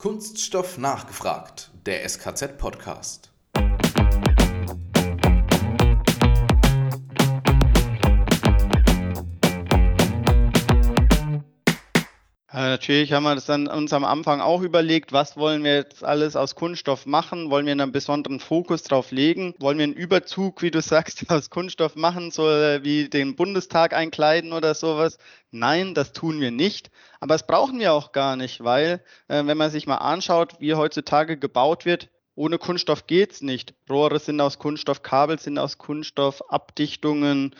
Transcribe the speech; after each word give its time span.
Kunststoff 0.00 0.78
nachgefragt, 0.78 1.72
der 1.84 2.08
SKZ-Podcast. 2.08 3.27
Natürlich 12.70 13.12
haben 13.12 13.24
wir 13.24 13.34
das 13.34 13.46
dann 13.46 13.66
uns 13.68 13.92
am 13.92 14.04
Anfang 14.04 14.40
auch 14.40 14.62
überlegt, 14.62 15.12
was 15.12 15.36
wollen 15.36 15.64
wir 15.64 15.74
jetzt 15.76 16.02
alles 16.02 16.36
aus 16.36 16.54
Kunststoff 16.54 17.06
machen? 17.06 17.50
Wollen 17.50 17.66
wir 17.66 17.72
einen 17.72 17.92
besonderen 17.92 18.40
Fokus 18.40 18.82
drauf 18.82 19.10
legen? 19.10 19.54
Wollen 19.58 19.78
wir 19.78 19.84
einen 19.84 19.92
Überzug, 19.92 20.62
wie 20.62 20.70
du 20.70 20.80
sagst, 20.82 21.30
aus 21.30 21.50
Kunststoff 21.50 21.96
machen, 21.96 22.30
so 22.30 22.48
äh, 22.48 22.82
wie 22.84 23.08
den 23.08 23.36
Bundestag 23.36 23.92
einkleiden 23.92 24.52
oder 24.52 24.74
sowas? 24.74 25.18
Nein, 25.50 25.94
das 25.94 26.12
tun 26.12 26.40
wir 26.40 26.50
nicht. 26.50 26.90
Aber 27.20 27.34
das 27.34 27.46
brauchen 27.46 27.78
wir 27.78 27.92
auch 27.92 28.12
gar 28.12 28.36
nicht, 28.36 28.64
weil 28.64 29.02
äh, 29.28 29.44
wenn 29.44 29.58
man 29.58 29.70
sich 29.70 29.86
mal 29.86 29.96
anschaut, 29.96 30.54
wie 30.60 30.74
heutzutage 30.74 31.36
gebaut 31.36 31.84
wird, 31.84 32.08
ohne 32.38 32.58
Kunststoff 32.58 33.08
geht's 33.08 33.42
nicht. 33.42 33.74
Rohre 33.90 34.20
sind 34.20 34.40
aus 34.40 34.60
Kunststoff, 34.60 35.02
Kabel 35.02 35.40
sind 35.40 35.58
aus 35.58 35.76
Kunststoff, 35.76 36.40
Abdichtungen 36.48 37.54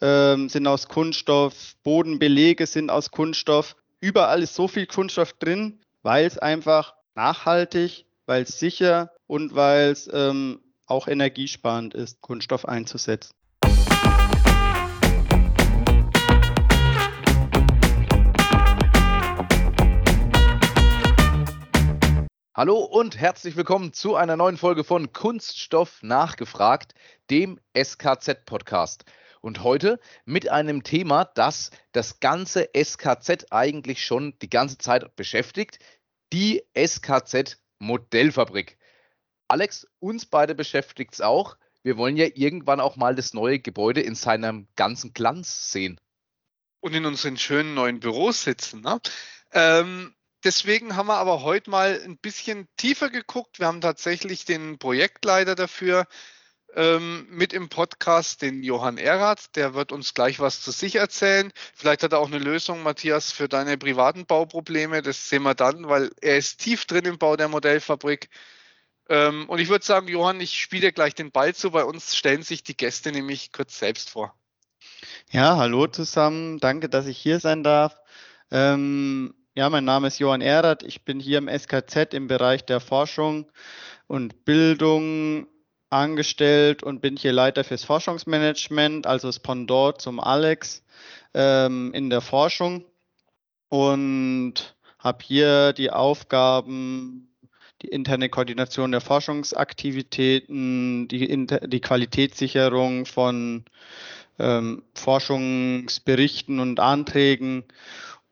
ähm, 0.00 0.48
sind 0.48 0.68
aus 0.68 0.86
Kunststoff, 0.86 1.74
Bodenbelege 1.82 2.66
sind 2.66 2.90
aus 2.90 3.10
Kunststoff 3.10 3.74
überall 4.00 4.42
ist 4.42 4.54
so 4.54 4.66
viel 4.66 4.86
Kunststoff 4.86 5.34
drin, 5.34 5.80
weil 6.02 6.24
es 6.24 6.38
einfach 6.38 6.94
nachhaltig, 7.14 8.06
weil 8.26 8.42
es 8.42 8.58
sicher 8.58 9.12
und 9.26 9.54
weil 9.54 9.90
es 9.90 10.08
ähm, 10.12 10.60
auch 10.86 11.06
energiesparend 11.06 11.94
ist, 11.94 12.20
Kunststoff 12.22 12.66
einzusetzen. 12.66 13.34
Hallo 22.54 22.78
und 22.78 23.18
herzlich 23.18 23.56
willkommen 23.56 23.92
zu 23.92 24.16
einer 24.16 24.36
neuen 24.36 24.56
Folge 24.56 24.84
von 24.84 25.12
Kunststoff 25.12 26.02
nachgefragt, 26.02 26.94
dem 27.30 27.58
SKZ-Podcast. 27.74 29.04
Und 29.40 29.62
heute 29.62 29.98
mit 30.24 30.50
einem 30.50 30.82
Thema, 30.82 31.24
das 31.24 31.70
das 31.92 32.20
ganze 32.20 32.68
SKZ 32.74 33.46
eigentlich 33.50 34.04
schon 34.04 34.38
die 34.42 34.50
ganze 34.50 34.76
Zeit 34.76 35.16
beschäftigt, 35.16 35.78
die 36.32 36.62
SKZ 36.76 37.58
Modellfabrik. 37.78 38.78
Alex, 39.48 39.86
uns 39.98 40.26
beide 40.26 40.54
beschäftigt 40.54 41.14
es 41.14 41.20
auch. 41.20 41.56
Wir 41.82 41.96
wollen 41.96 42.16
ja 42.16 42.26
irgendwann 42.34 42.80
auch 42.80 42.96
mal 42.96 43.14
das 43.14 43.32
neue 43.32 43.58
Gebäude 43.58 44.00
in 44.02 44.14
seinem 44.14 44.68
ganzen 44.76 45.12
Glanz 45.14 45.72
sehen. 45.72 45.98
Und 46.80 46.94
in 46.94 47.06
unseren 47.06 47.36
schönen 47.36 47.74
neuen 47.74 48.00
Büros 48.00 48.44
sitzen. 48.44 48.82
Ne? 48.82 49.00
Ähm, 49.52 50.14
deswegen 50.44 50.96
haben 50.96 51.08
wir 51.08 51.16
aber 51.16 51.42
heute 51.42 51.70
mal 51.70 52.00
ein 52.04 52.18
bisschen 52.18 52.68
tiefer 52.76 53.10
geguckt. 53.10 53.58
Wir 53.58 53.66
haben 53.66 53.80
tatsächlich 53.80 54.44
den 54.44 54.78
Projektleiter 54.78 55.54
dafür 55.54 56.06
ähm, 56.74 57.26
mit 57.30 57.52
im 57.52 57.68
Podcast 57.68 58.42
den 58.42 58.62
Johann 58.62 58.98
Erath. 58.98 59.56
Der 59.56 59.74
wird 59.74 59.92
uns 59.92 60.14
gleich 60.14 60.40
was 60.40 60.62
zu 60.62 60.70
sich 60.70 60.96
erzählen. 60.96 61.52
Vielleicht 61.74 62.02
hat 62.02 62.12
er 62.12 62.18
auch 62.18 62.28
eine 62.28 62.38
Lösung, 62.38 62.82
Matthias, 62.82 63.32
für 63.32 63.48
deine 63.48 63.76
privaten 63.76 64.26
Bauprobleme. 64.26 65.02
Das 65.02 65.28
sehen 65.28 65.42
wir 65.42 65.54
dann, 65.54 65.88
weil 65.88 66.10
er 66.20 66.38
ist 66.38 66.60
tief 66.60 66.84
drin 66.84 67.04
im 67.04 67.18
Bau 67.18 67.36
der 67.36 67.48
Modellfabrik. 67.48 68.28
Ähm, 69.08 69.48
und 69.48 69.58
ich 69.58 69.68
würde 69.68 69.84
sagen, 69.84 70.08
Johann, 70.08 70.40
ich 70.40 70.58
spiele 70.58 70.92
gleich 70.92 71.14
den 71.14 71.32
Ball 71.32 71.54
zu. 71.54 71.72
Bei 71.72 71.84
uns 71.84 72.16
stellen 72.16 72.42
sich 72.42 72.62
die 72.62 72.76
Gäste 72.76 73.10
nämlich 73.10 73.52
kurz 73.52 73.78
selbst 73.78 74.10
vor. 74.10 74.34
Ja, 75.30 75.56
hallo 75.56 75.86
zusammen. 75.86 76.58
Danke, 76.58 76.88
dass 76.88 77.06
ich 77.06 77.18
hier 77.18 77.40
sein 77.40 77.62
darf. 77.62 78.00
Ähm, 78.50 79.34
ja, 79.54 79.68
mein 79.68 79.84
Name 79.84 80.06
ist 80.06 80.18
Johann 80.20 80.40
Erath. 80.40 80.84
Ich 80.84 81.04
bin 81.04 81.18
hier 81.18 81.38
im 81.38 81.48
SKZ 81.48 82.14
im 82.14 82.28
Bereich 82.28 82.64
der 82.64 82.80
Forschung 82.80 83.50
und 84.06 84.44
Bildung 84.44 85.48
angestellt 85.90 86.82
und 86.82 87.00
bin 87.00 87.16
hier 87.16 87.32
Leiter 87.32 87.64
fürs 87.64 87.84
Forschungsmanagement, 87.84 89.06
also 89.06 89.28
das 89.28 89.40
Pendant 89.40 90.00
zum 90.00 90.20
Alex 90.20 90.84
ähm, 91.34 91.92
in 91.92 92.10
der 92.10 92.20
Forschung 92.20 92.84
und 93.68 94.76
habe 94.98 95.24
hier 95.24 95.72
die 95.72 95.90
Aufgaben, 95.90 97.34
die 97.82 97.88
interne 97.88 98.28
Koordination 98.28 98.92
der 98.92 99.00
Forschungsaktivitäten, 99.00 101.08
die, 101.08 101.46
die 101.46 101.80
Qualitätssicherung 101.80 103.06
von 103.06 103.64
ähm, 104.38 104.84
Forschungsberichten 104.94 106.60
und 106.60 106.78
Anträgen 106.78 107.64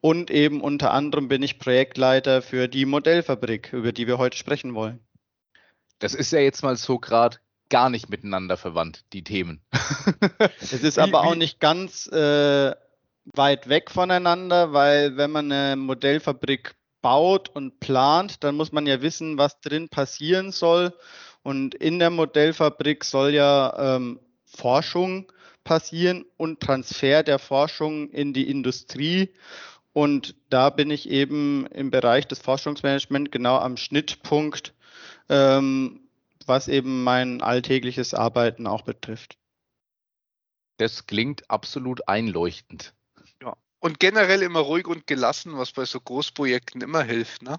und 0.00 0.30
eben 0.30 0.60
unter 0.60 0.92
anderem 0.92 1.28
bin 1.28 1.42
ich 1.42 1.58
Projektleiter 1.58 2.40
für 2.40 2.68
die 2.68 2.86
Modellfabrik, 2.86 3.72
über 3.72 3.92
die 3.92 4.06
wir 4.06 4.18
heute 4.18 4.36
sprechen 4.36 4.74
wollen. 4.74 5.00
Das 5.98 6.14
ist 6.14 6.30
ja 6.30 6.38
jetzt 6.38 6.62
mal 6.62 6.76
so 6.76 6.98
gerade 6.98 7.38
gar 7.70 7.90
nicht 7.90 8.08
miteinander 8.08 8.56
verwandt, 8.56 9.04
die 9.12 9.24
Themen. 9.24 9.60
es 10.60 10.72
ist 10.72 10.98
aber 10.98 11.22
auch 11.22 11.34
nicht 11.34 11.60
ganz 11.60 12.06
äh, 12.08 12.74
weit 13.34 13.68
weg 13.68 13.90
voneinander, 13.90 14.72
weil 14.72 15.16
wenn 15.16 15.30
man 15.30 15.52
eine 15.52 15.76
Modellfabrik 15.76 16.74
baut 17.00 17.48
und 17.48 17.80
plant, 17.80 18.42
dann 18.44 18.56
muss 18.56 18.72
man 18.72 18.86
ja 18.86 19.02
wissen, 19.02 19.38
was 19.38 19.60
drin 19.60 19.88
passieren 19.88 20.52
soll. 20.52 20.92
Und 21.42 21.74
in 21.74 21.98
der 21.98 22.10
Modellfabrik 22.10 23.04
soll 23.04 23.30
ja 23.34 23.96
ähm, 23.96 24.20
Forschung 24.44 25.30
passieren 25.64 26.24
und 26.36 26.60
Transfer 26.60 27.22
der 27.22 27.38
Forschung 27.38 28.10
in 28.10 28.32
die 28.32 28.50
Industrie. 28.50 29.34
Und 29.92 30.34
da 30.50 30.70
bin 30.70 30.90
ich 30.90 31.08
eben 31.08 31.66
im 31.66 31.90
Bereich 31.90 32.26
des 32.26 32.38
Forschungsmanagements 32.38 33.30
genau 33.30 33.56
am 33.58 33.76
Schnittpunkt, 33.76 34.74
ähm, 35.28 36.07
was 36.48 36.68
eben 36.68 37.04
mein 37.04 37.42
alltägliches 37.42 38.14
Arbeiten 38.14 38.66
auch 38.66 38.82
betrifft. 38.82 39.38
Das 40.78 41.06
klingt 41.06 41.50
absolut 41.50 42.08
einleuchtend. 42.08 42.94
Ja. 43.42 43.56
Und 43.80 44.00
generell 44.00 44.42
immer 44.42 44.60
ruhig 44.60 44.86
und 44.86 45.06
gelassen, 45.06 45.56
was 45.56 45.72
bei 45.72 45.84
so 45.84 46.00
Großprojekten 46.00 46.80
immer 46.80 47.02
hilft. 47.02 47.42
Ne? 47.42 47.58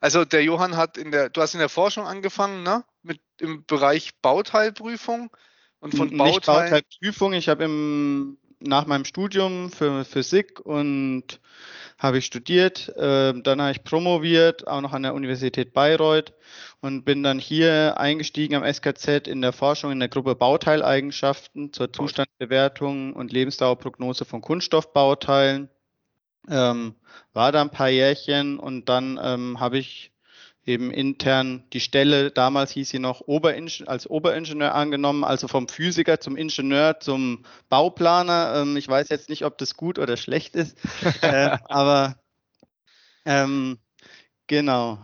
Also 0.00 0.24
der 0.24 0.44
Johann 0.44 0.76
hat 0.76 0.98
in 0.98 1.10
der, 1.10 1.30
du 1.30 1.40
hast 1.40 1.54
in 1.54 1.60
der 1.60 1.68
Forschung 1.68 2.06
angefangen, 2.06 2.62
ne? 2.62 2.84
Mit 3.02 3.20
im 3.40 3.64
Bereich 3.66 4.12
Bauteilprüfung 4.20 5.30
und 5.78 5.94
von 5.94 6.16
Bauteilen. 6.16 6.34
Nicht 6.34 6.46
Bauteilprüfung, 6.46 7.32
ich 7.32 7.48
habe 7.48 7.64
im 7.64 8.38
nach 8.60 8.86
meinem 8.86 9.04
Studium 9.04 9.70
für 9.70 10.04
Physik 10.04 10.60
und 10.60 11.40
habe 11.98 12.18
ich 12.18 12.26
studiert. 12.26 12.88
Äh, 12.96 13.40
dann 13.40 13.60
habe 13.60 13.72
ich 13.72 13.84
promoviert, 13.84 14.66
auch 14.66 14.80
noch 14.80 14.92
an 14.92 15.02
der 15.02 15.14
Universität 15.14 15.72
Bayreuth 15.72 16.32
und 16.80 17.04
bin 17.04 17.22
dann 17.22 17.38
hier 17.38 17.98
eingestiegen 17.98 18.54
am 18.54 18.64
SKZ 18.64 19.26
in 19.26 19.40
der 19.40 19.52
Forschung 19.52 19.92
in 19.92 20.00
der 20.00 20.08
Gruppe 20.08 20.34
Bauteileigenschaften 20.34 21.72
zur 21.72 21.92
Zustandsbewertung 21.92 23.14
und 23.14 23.32
Lebensdauerprognose 23.32 24.24
von 24.24 24.42
Kunststoffbauteilen. 24.42 25.70
Ähm, 26.48 26.94
war 27.32 27.50
da 27.50 27.60
ein 27.62 27.70
paar 27.70 27.88
Jährchen 27.88 28.58
und 28.58 28.88
dann 28.88 29.18
ähm, 29.22 29.58
habe 29.58 29.78
ich 29.78 30.12
eben 30.66 30.90
intern 30.90 31.64
die 31.72 31.80
Stelle, 31.80 32.32
damals 32.32 32.72
hieß 32.72 32.88
sie 32.88 32.98
noch 32.98 33.20
Oberingenieur, 33.22 33.88
als 33.88 34.10
Oberingenieur 34.10 34.74
angenommen, 34.74 35.22
also 35.22 35.46
vom 35.46 35.68
Physiker 35.68 36.20
zum 36.20 36.36
Ingenieur 36.36 36.98
zum 36.98 37.44
Bauplaner. 37.68 38.54
Ähm, 38.56 38.76
ich 38.76 38.88
weiß 38.88 39.08
jetzt 39.08 39.28
nicht, 39.28 39.44
ob 39.44 39.56
das 39.58 39.76
gut 39.76 39.98
oder 39.98 40.16
schlecht 40.16 40.56
ist, 40.56 40.76
äh, 41.22 41.56
aber 41.64 42.16
ähm, 43.24 43.78
genau. 44.48 44.98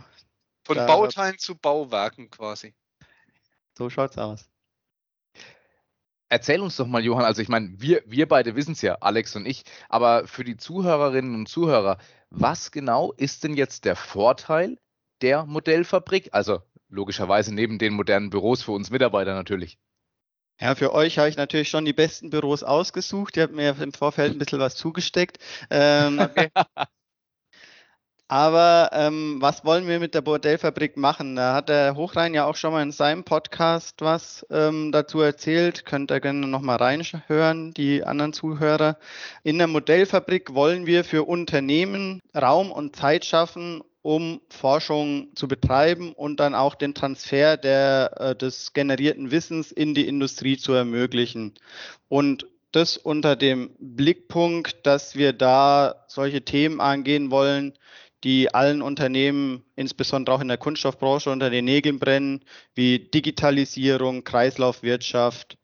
Von 0.64 0.76
da, 0.76 0.86
Bauteilen 0.86 1.38
zu 1.38 1.56
Bauwerken 1.56 2.28
quasi. 2.30 2.74
So 3.78 3.88
schaut's 3.88 4.18
aus. 4.18 4.48
Erzähl 6.28 6.60
uns 6.60 6.76
doch 6.76 6.86
mal, 6.86 7.04
Johann, 7.04 7.24
also 7.24 7.42
ich 7.42 7.48
meine, 7.48 7.74
wir, 7.78 8.02
wir 8.06 8.26
beide 8.26 8.56
wissen 8.56 8.72
es 8.72 8.80
ja, 8.80 8.94
Alex 9.00 9.36
und 9.36 9.44
ich, 9.44 9.64
aber 9.88 10.26
für 10.26 10.44
die 10.44 10.56
Zuhörerinnen 10.56 11.34
und 11.34 11.46
Zuhörer, 11.46 11.98
was 12.30 12.70
genau 12.70 13.12
ist 13.12 13.44
denn 13.44 13.54
jetzt 13.54 13.84
der 13.84 13.96
Vorteil 13.96 14.78
der 15.22 15.46
Modellfabrik? 15.46 16.28
Also 16.32 16.62
logischerweise 16.88 17.54
neben 17.54 17.78
den 17.78 17.94
modernen 17.94 18.30
Büros 18.30 18.62
für 18.62 18.72
uns 18.72 18.90
Mitarbeiter 18.90 19.34
natürlich. 19.34 19.78
Ja, 20.60 20.74
für 20.74 20.92
euch 20.92 21.18
habe 21.18 21.28
ich 21.28 21.36
natürlich 21.36 21.70
schon 21.70 21.84
die 21.84 21.92
besten 21.92 22.30
Büros 22.30 22.62
ausgesucht. 22.62 23.36
Ihr 23.36 23.44
habt 23.44 23.54
mir 23.54 23.74
im 23.80 23.92
Vorfeld 23.92 24.32
ein 24.32 24.38
bisschen 24.38 24.60
was 24.60 24.76
zugesteckt. 24.76 25.38
Ähm, 25.70 26.18
okay. 26.20 26.50
Aber 28.32 28.88
ähm, 28.94 29.38
was 29.40 29.62
wollen 29.62 29.86
wir 29.88 30.00
mit 30.00 30.14
der 30.14 30.22
Modellfabrik 30.22 30.96
machen? 30.96 31.36
Da 31.36 31.54
hat 31.54 31.68
der 31.68 31.96
Hochrhein 31.96 32.32
ja 32.32 32.46
auch 32.46 32.56
schon 32.56 32.72
mal 32.72 32.82
in 32.82 32.90
seinem 32.90 33.24
Podcast 33.24 34.00
was 34.00 34.46
ähm, 34.48 34.90
dazu 34.90 35.20
erzählt. 35.20 35.84
Könnt 35.84 36.10
ihr 36.10 36.20
gerne 36.20 36.46
nochmal 36.46 36.76
reinhören, 36.76 37.74
die 37.74 38.04
anderen 38.04 38.32
Zuhörer. 38.32 38.96
In 39.42 39.58
der 39.58 39.66
Modellfabrik 39.66 40.54
wollen 40.54 40.86
wir 40.86 41.04
für 41.04 41.24
Unternehmen 41.24 42.20
Raum 42.34 42.72
und 42.72 42.96
Zeit 42.96 43.26
schaffen, 43.26 43.82
um 44.02 44.40
Forschung 44.48 45.28
zu 45.34 45.48
betreiben 45.48 46.12
und 46.12 46.40
dann 46.40 46.54
auch 46.54 46.74
den 46.74 46.94
Transfer 46.94 47.56
der, 47.56 48.12
äh, 48.18 48.36
des 48.36 48.72
generierten 48.72 49.30
Wissens 49.30 49.72
in 49.72 49.94
die 49.94 50.06
Industrie 50.06 50.56
zu 50.56 50.72
ermöglichen. 50.72 51.54
Und 52.08 52.46
das 52.72 52.96
unter 52.96 53.36
dem 53.36 53.70
Blickpunkt, 53.78 54.86
dass 54.86 55.14
wir 55.14 55.32
da 55.32 56.04
solche 56.08 56.42
Themen 56.42 56.80
angehen 56.80 57.30
wollen, 57.30 57.74
die 58.24 58.54
allen 58.54 58.82
Unternehmen, 58.82 59.64
insbesondere 59.76 60.36
auch 60.36 60.40
in 60.40 60.48
der 60.48 60.58
Kunststoffbranche, 60.58 61.30
unter 61.30 61.50
den 61.50 61.64
Nägeln 61.64 61.98
brennen, 61.98 62.40
wie 62.74 62.98
Digitalisierung, 62.98 64.24
Kreislaufwirtschaft 64.24 65.56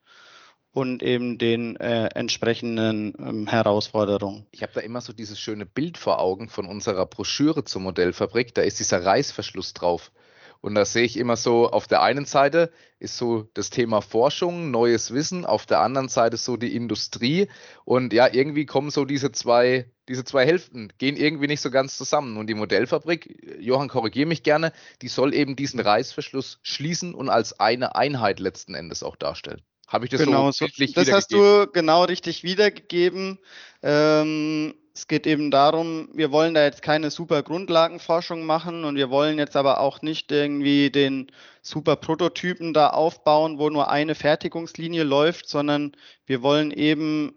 und 0.73 1.03
eben 1.03 1.39
den 1.39 1.77
äh, 1.77 2.09
entsprechenden 2.15 3.15
ähm, 3.19 3.47
Herausforderungen. 3.47 4.47
Ich 4.51 4.63
habe 4.63 4.73
da 4.75 4.81
immer 4.81 5.01
so 5.01 5.13
dieses 5.13 5.41
schöne 5.41 5.67
Bild 5.67 5.99
vor 5.99 6.21
Augen 6.21 6.49
von 6.49 6.67
unserer 6.67 7.07
Broschüre 7.07 7.65
zur 7.65 7.83
Modellfabrik. 7.83 8.55
Da 8.55 8.63
ist 8.63 8.79
dieser 8.79 9.05
Reißverschluss 9.05 9.75
drauf. 9.75 10.13
Und 10.61 10.75
da 10.75 10.85
sehe 10.85 11.05
ich 11.05 11.17
immer 11.17 11.37
so, 11.37 11.71
auf 11.71 11.87
der 11.87 12.03
einen 12.03 12.25
Seite 12.25 12.73
ist 12.99 13.17
so 13.17 13.49
das 13.55 13.71
Thema 13.71 14.01
Forschung, 14.01 14.73
neues 14.73 15.15
Wissen, 15.15 15.45
auf 15.45 15.67
der 15.67 15.81
anderen 15.81 16.09
Seite 16.09 16.37
so 16.37 16.57
die 16.57 16.75
Industrie. 16.75 17.49
Und 17.85 18.13
ja, 18.13 18.29
irgendwie 18.33 18.67
kommen 18.67 18.91
so 18.91 19.05
diese 19.05 19.31
zwei, 19.31 19.89
diese 20.09 20.25
zwei 20.25 20.45
Hälften, 20.45 20.93
gehen 20.99 21.17
irgendwie 21.17 21.47
nicht 21.47 21.61
so 21.61 21.71
ganz 21.71 21.97
zusammen. 21.97 22.37
Und 22.37 22.49
die 22.49 22.55
Modellfabrik, 22.55 23.57
Johann, 23.61 23.89
korrigiere 23.89 24.27
mich 24.27 24.43
gerne, 24.43 24.73
die 25.01 25.09
soll 25.09 25.33
eben 25.33 25.55
diesen 25.55 25.79
Reißverschluss 25.79 26.59
schließen 26.63 27.15
und 27.15 27.29
als 27.29 27.61
eine 27.61 27.95
Einheit 27.95 28.41
letzten 28.41 28.75
Endes 28.75 29.05
auch 29.05 29.17
darstellen. 29.17 29.63
Habe 29.89 30.05
ich 30.05 30.11
das 30.11 30.23
genau, 30.23 30.51
so, 30.51 30.67
so 30.67 30.85
Das 30.95 31.11
hast 31.11 31.33
du 31.33 31.67
genau 31.73 32.05
richtig 32.05 32.45
wiedergegeben. 32.45 33.39
Ähm, 33.83 34.75
es 34.95 35.07
geht 35.07 35.27
eben 35.27 35.51
darum, 35.51 36.09
wir 36.13 36.31
wollen 36.31 36.55
da 36.55 36.65
jetzt 36.65 36.83
keine 36.83 37.11
super 37.11 37.43
Grundlagenforschung 37.43 38.45
machen 38.45 38.85
und 38.85 38.97
wir 38.97 39.11
wollen 39.11 39.39
jetzt 39.39 39.57
aber 39.57 39.81
auch 39.81 40.03
nicht 40.03 40.31
irgendwie 40.31 40.91
den 40.91 41.31
super 41.63 41.97
Prototypen 41.97 42.75
da 42.75 42.91
aufbauen, 42.91 43.59
wo 43.59 43.71
nur 43.71 43.91
eine 43.91 44.15
Fertigungslinie 44.15 45.05
läuft, 45.05 45.49
sondern 45.49 45.93
wir 46.27 46.43
wollen 46.43 46.71
eben 46.71 47.33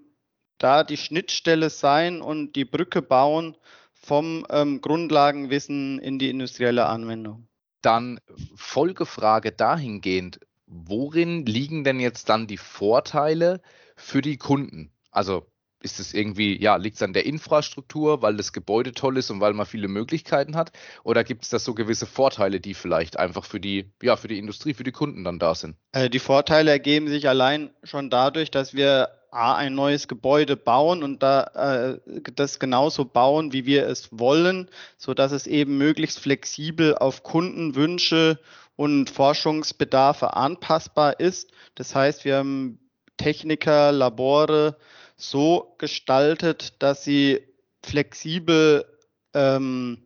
da 0.57 0.83
die 0.83 0.97
Schnittstelle 0.97 1.69
sein 1.69 2.21
und 2.21 2.55
die 2.55 2.65
Brücke 2.65 3.01
bauen 3.01 3.55
vom 3.93 4.45
ähm, 4.49 4.81
Grundlagenwissen 4.81 5.99
in 5.99 6.19
die 6.19 6.29
industrielle 6.29 6.87
Anwendung. 6.87 7.47
Dann 7.81 8.19
Folgefrage 8.55 9.51
dahingehend, 9.51 10.39
worin 10.71 11.45
liegen 11.45 11.83
denn 11.83 11.99
jetzt 11.99 12.29
dann 12.29 12.47
die 12.47 12.57
Vorteile 12.57 13.61
für 13.95 14.21
die 14.21 14.37
Kunden? 14.37 14.91
Also 15.11 15.45
ist 15.83 15.99
es 15.99 16.13
irgendwie, 16.13 16.61
ja, 16.61 16.75
liegt 16.75 16.95
es 16.95 17.01
an 17.01 17.13
der 17.13 17.25
Infrastruktur, 17.25 18.21
weil 18.21 18.37
das 18.37 18.53
Gebäude 18.53 18.93
toll 18.93 19.17
ist 19.17 19.31
und 19.31 19.41
weil 19.41 19.53
man 19.53 19.65
viele 19.65 19.87
Möglichkeiten 19.87 20.55
hat? 20.55 20.71
Oder 21.03 21.23
gibt 21.23 21.43
es 21.43 21.49
da 21.49 21.59
so 21.59 21.73
gewisse 21.73 22.05
Vorteile, 22.05 22.59
die 22.59 22.73
vielleicht 22.73 23.17
einfach 23.17 23.45
für 23.45 23.59
die, 23.59 23.91
ja, 24.01 24.15
für 24.15 24.27
die 24.27 24.37
Industrie, 24.37 24.73
für 24.73 24.83
die 24.83 24.91
Kunden 24.91 25.23
dann 25.23 25.39
da 25.39 25.55
sind? 25.55 25.75
Äh, 25.91 26.09
die 26.09 26.19
Vorteile 26.19 26.71
ergeben 26.71 27.07
sich 27.07 27.27
allein 27.27 27.71
schon 27.83 28.09
dadurch, 28.09 28.51
dass 28.51 28.73
wir 28.73 29.09
A, 29.31 29.55
ein 29.55 29.73
neues 29.75 30.07
Gebäude 30.07 30.57
bauen 30.57 31.03
und 31.03 31.23
da 31.23 31.99
äh, 32.03 32.21
das 32.35 32.59
genauso 32.59 33.05
bauen, 33.05 33.53
wie 33.53 33.65
wir 33.65 33.87
es 33.87 34.09
wollen, 34.11 34.69
so 34.97 35.13
dass 35.13 35.31
es 35.31 35.47
eben 35.47 35.77
möglichst 35.77 36.19
flexibel 36.19 36.95
auf 36.95 37.23
Kundenwünsche 37.23 38.39
und 38.75 39.09
Forschungsbedarfe 39.09 40.35
anpassbar 40.35 41.19
ist. 41.19 41.51
Das 41.75 41.95
heißt, 41.95 42.25
wir 42.25 42.37
haben 42.37 42.79
Techniker, 43.17 43.91
Labore, 43.91 44.77
so 45.15 45.75
gestaltet, 45.77 46.81
dass 46.81 47.03
sie 47.03 47.41
flexibel, 47.83 48.85
ähm, 49.33 50.05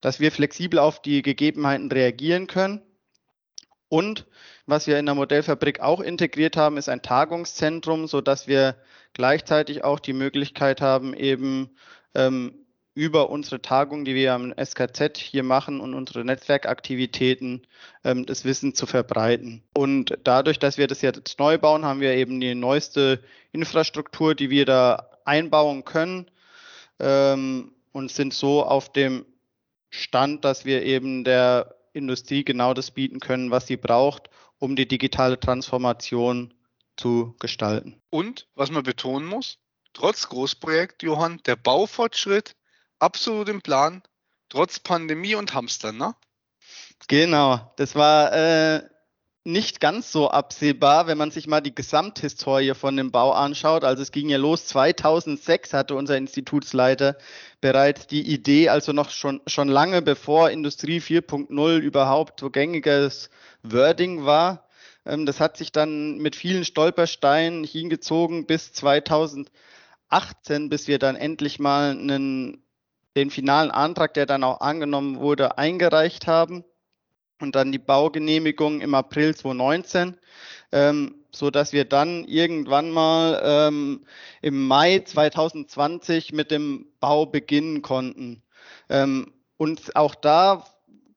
dass 0.00 0.20
wir 0.20 0.32
flexibel 0.32 0.78
auf 0.78 1.00
die 1.00 1.22
Gegebenheiten 1.22 1.90
reagieren 1.90 2.46
können. 2.46 2.82
Und 3.88 4.26
was 4.66 4.86
wir 4.86 4.98
in 4.98 5.06
der 5.06 5.14
Modellfabrik 5.14 5.80
auch 5.80 6.00
integriert 6.00 6.56
haben, 6.56 6.76
ist 6.76 6.88
ein 6.88 7.02
Tagungszentrum, 7.02 8.06
so 8.06 8.20
dass 8.20 8.46
wir 8.46 8.76
gleichzeitig 9.14 9.82
auch 9.82 9.98
die 9.98 10.12
Möglichkeit 10.12 10.80
haben, 10.80 11.14
eben 11.14 11.70
ähm, 12.14 12.66
über 12.98 13.30
unsere 13.30 13.62
Tagung, 13.62 14.04
die 14.04 14.16
wir 14.16 14.34
am 14.34 14.52
SKZ 14.52 15.18
hier 15.18 15.44
machen 15.44 15.80
und 15.80 15.94
unsere 15.94 16.24
Netzwerkaktivitäten, 16.24 17.64
ähm, 18.02 18.26
das 18.26 18.44
Wissen 18.44 18.74
zu 18.74 18.86
verbreiten. 18.86 19.62
Und 19.72 20.18
dadurch, 20.24 20.58
dass 20.58 20.78
wir 20.78 20.88
das 20.88 21.00
jetzt 21.00 21.38
neu 21.38 21.58
bauen, 21.58 21.84
haben 21.84 22.00
wir 22.00 22.14
eben 22.14 22.40
die 22.40 22.56
neueste 22.56 23.22
Infrastruktur, 23.52 24.34
die 24.34 24.50
wir 24.50 24.66
da 24.66 25.10
einbauen 25.24 25.84
können 25.84 26.28
ähm, 26.98 27.70
und 27.92 28.10
sind 28.10 28.34
so 28.34 28.64
auf 28.64 28.92
dem 28.92 29.24
Stand, 29.90 30.44
dass 30.44 30.64
wir 30.64 30.82
eben 30.82 31.22
der 31.22 31.76
Industrie 31.92 32.44
genau 32.44 32.74
das 32.74 32.90
bieten 32.90 33.20
können, 33.20 33.52
was 33.52 33.68
sie 33.68 33.76
braucht, 33.76 34.28
um 34.58 34.74
die 34.74 34.88
digitale 34.88 35.38
Transformation 35.38 36.52
zu 36.96 37.36
gestalten. 37.38 38.02
Und 38.10 38.48
was 38.56 38.72
man 38.72 38.82
betonen 38.82 39.28
muss, 39.28 39.58
trotz 39.92 40.28
Großprojekt, 40.28 41.04
Johann, 41.04 41.40
der 41.46 41.54
Baufortschritt 41.54 42.56
absolut 42.98 43.48
im 43.48 43.62
Plan, 43.62 44.02
trotz 44.48 44.80
Pandemie 44.80 45.34
und 45.34 45.54
Hamster, 45.54 45.92
ne? 45.92 46.14
Genau, 47.06 47.72
das 47.76 47.94
war 47.94 48.32
äh, 48.32 48.82
nicht 49.48 49.80
ganz 49.80 50.12
so 50.12 50.30
absehbar, 50.30 51.06
wenn 51.06 51.16
man 51.16 51.30
sich 51.30 51.46
mal 51.46 51.60
die 51.60 51.74
Gesamthistorie 51.74 52.74
von 52.74 52.96
dem 52.96 53.10
Bau 53.10 53.32
anschaut. 53.32 53.82
Also 53.82 54.02
es 54.02 54.12
ging 54.12 54.28
ja 54.28 54.36
los, 54.36 54.66
2006 54.66 55.72
hatte 55.72 55.94
unser 55.94 56.18
Institutsleiter 56.18 57.16
bereits 57.60 58.06
die 58.06 58.30
Idee, 58.30 58.68
also 58.68 58.92
noch 58.92 59.10
schon, 59.10 59.40
schon 59.46 59.68
lange 59.68 60.02
bevor 60.02 60.50
Industrie 60.50 61.00
4.0 61.00 61.78
überhaupt 61.78 62.40
so 62.40 62.50
gängiges 62.50 63.30
Wording 63.62 64.26
war. 64.26 64.68
Ähm, 65.06 65.24
das 65.24 65.40
hat 65.40 65.56
sich 65.56 65.72
dann 65.72 66.18
mit 66.18 66.36
vielen 66.36 66.64
Stolpersteinen 66.64 67.64
hingezogen 67.64 68.46
bis 68.46 68.72
2018, 68.74 70.68
bis 70.68 70.88
wir 70.88 70.98
dann 70.98 71.16
endlich 71.16 71.58
mal 71.58 71.92
einen 71.92 72.62
den 73.18 73.30
finalen 73.30 73.72
Antrag, 73.72 74.14
der 74.14 74.26
dann 74.26 74.44
auch 74.44 74.60
angenommen 74.60 75.18
wurde, 75.18 75.58
eingereicht 75.58 76.28
haben 76.28 76.64
und 77.40 77.56
dann 77.56 77.72
die 77.72 77.78
Baugenehmigung 77.78 78.80
im 78.80 78.94
April 78.94 79.34
2019, 79.34 80.16
ähm, 80.70 81.16
so 81.32 81.50
dass 81.50 81.72
wir 81.72 81.84
dann 81.84 82.24
irgendwann 82.24 82.92
mal 82.92 83.40
ähm, 83.44 84.06
im 84.40 84.68
Mai 84.68 85.00
2020 85.00 86.32
mit 86.32 86.52
dem 86.52 86.86
Bau 87.00 87.26
beginnen 87.26 87.82
konnten. 87.82 88.44
Ähm, 88.88 89.32
und 89.56 89.96
auch 89.96 90.14
da 90.14 90.64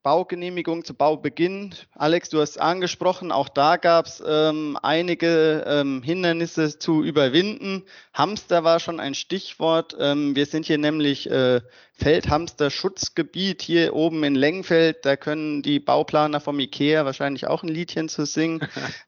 Baugenehmigung 0.03 0.83
zu 0.83 0.93
Baubeginn. 0.95 1.75
Alex, 1.93 2.29
du 2.29 2.41
hast 2.41 2.59
angesprochen, 2.59 3.31
auch 3.31 3.49
da 3.49 3.77
gab 3.77 4.07
es 4.07 4.23
ähm, 4.25 4.77
einige 4.81 5.63
ähm, 5.67 6.01
Hindernisse 6.01 6.79
zu 6.79 7.03
überwinden. 7.03 7.83
Hamster 8.13 8.63
war 8.63 8.79
schon 8.79 8.99
ein 8.99 9.13
Stichwort. 9.13 9.95
Ähm, 9.99 10.35
wir 10.35 10.47
sind 10.47 10.65
hier 10.65 10.79
nämlich 10.79 11.29
äh, 11.29 11.61
Feldhamster-Schutzgebiet 11.93 13.61
hier 13.61 13.93
oben 13.95 14.23
in 14.23 14.35
Lengfeld. 14.35 15.05
Da 15.05 15.15
können 15.15 15.61
die 15.61 15.79
Bauplaner 15.79 16.39
vom 16.39 16.59
IKEA 16.59 17.05
wahrscheinlich 17.05 17.45
auch 17.45 17.61
ein 17.61 17.69
Liedchen 17.69 18.09
zu 18.09 18.25
singen. 18.25 18.67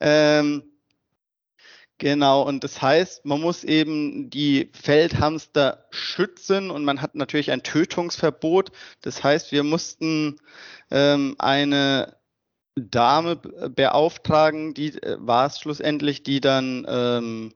Genau, 1.99 2.41
und 2.41 2.63
das 2.63 2.81
heißt, 2.81 3.25
man 3.25 3.39
muss 3.39 3.63
eben 3.63 4.29
die 4.29 4.69
Feldhamster 4.73 5.85
schützen 5.91 6.71
und 6.71 6.83
man 6.83 7.01
hat 7.01 7.15
natürlich 7.15 7.51
ein 7.51 7.63
Tötungsverbot. 7.63 8.71
Das 9.01 9.23
heißt, 9.23 9.51
wir 9.51 9.63
mussten 9.63 10.39
ähm, 10.91 11.35
eine 11.37 12.17
Dame 12.75 13.35
beauftragen, 13.35 14.73
die 14.73 14.89
äh, 15.01 15.17
war 15.19 15.45
es 15.47 15.59
schlussendlich, 15.59 16.23
die 16.23 16.41
dann 16.41 16.85
ähm, 16.89 17.53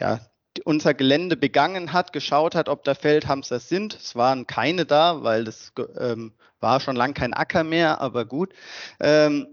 ja, 0.00 0.20
unser 0.64 0.94
Gelände 0.94 1.36
begangen 1.36 1.92
hat, 1.92 2.12
geschaut 2.12 2.54
hat, 2.54 2.68
ob 2.68 2.84
da 2.84 2.94
Feldhamster 2.94 3.60
sind. 3.60 3.94
Es 3.94 4.16
waren 4.16 4.46
keine 4.46 4.84
da, 4.84 5.22
weil 5.22 5.44
das 5.44 5.72
ähm, 5.98 6.34
war 6.60 6.80
schon 6.80 6.96
lang 6.96 7.14
kein 7.14 7.34
Acker 7.34 7.64
mehr, 7.64 8.00
aber 8.00 8.24
gut. 8.24 8.52
Ähm, 9.00 9.46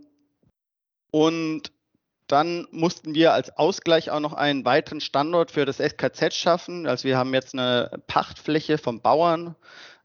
und 1.11 1.71
dann 2.27 2.67
mussten 2.71 3.13
wir 3.15 3.33
als 3.33 3.57
Ausgleich 3.57 4.11
auch 4.11 4.19
noch 4.19 4.33
einen 4.33 4.65
weiteren 4.65 5.01
Standort 5.01 5.51
für 5.51 5.65
das 5.65 5.77
SKZ 5.77 6.33
schaffen. 6.33 6.87
Also 6.87 7.05
wir 7.05 7.17
haben 7.17 7.33
jetzt 7.33 7.53
eine 7.53 7.91
Pachtfläche 8.07 8.77
vom 8.77 9.01
Bauern 9.01 9.55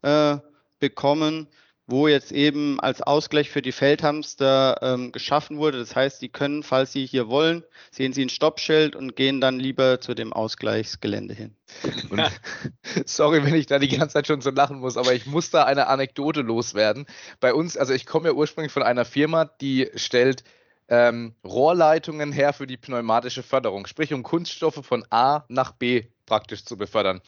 äh, 0.02 0.38
bekommen, 0.80 1.48
wo 1.88 2.06
jetzt 2.06 2.32
eben 2.32 2.78
als 2.80 3.00
Ausgleich 3.00 3.48
für 3.48 3.62
die 3.62 3.72
Feldhamster 3.72 4.78
ähm, 4.82 5.10
geschaffen 5.10 5.56
wurde. 5.56 5.78
Das 5.78 5.96
heißt, 5.96 6.20
Sie 6.20 6.28
können, 6.28 6.62
falls 6.62 6.92
Sie 6.92 7.06
hier 7.06 7.28
wollen, 7.28 7.64
sehen 7.90 8.12
Sie 8.12 8.22
ein 8.22 8.28
Stoppschild 8.28 8.94
und 8.94 9.16
gehen 9.16 9.40
dann 9.40 9.58
lieber 9.58 9.98
zu 9.98 10.14
dem 10.14 10.34
Ausgleichsgelände 10.34 11.32
hin. 11.32 11.56
Und, 12.10 12.22
sorry, 13.06 13.42
wenn 13.42 13.54
ich 13.54 13.66
da 13.66 13.78
die 13.78 13.88
ganze 13.88 14.14
Zeit 14.14 14.26
schon 14.26 14.42
so 14.42 14.50
lachen 14.50 14.80
muss, 14.80 14.98
aber 14.98 15.14
ich 15.14 15.24
muss 15.24 15.50
da 15.50 15.64
eine 15.64 15.86
Anekdote 15.86 16.42
loswerden. 16.42 17.06
Bei 17.40 17.54
uns, 17.54 17.78
also 17.78 17.94
ich 17.94 18.04
komme 18.04 18.28
ja 18.28 18.34
ursprünglich 18.34 18.72
von 18.72 18.82
einer 18.82 19.06
Firma, 19.06 19.46
die 19.46 19.88
stellt 19.94 20.44
ähm, 20.88 21.34
Rohrleitungen 21.44 22.32
her 22.32 22.52
für 22.52 22.66
die 22.66 22.76
pneumatische 22.76 23.42
Förderung, 23.42 23.86
sprich 23.86 24.12
um 24.12 24.22
Kunststoffe 24.22 24.84
von 24.84 25.04
A 25.10 25.44
nach 25.48 25.72
B 25.72 26.06
praktisch 26.28 26.64
zu 26.64 26.76
befördern. 26.76 27.20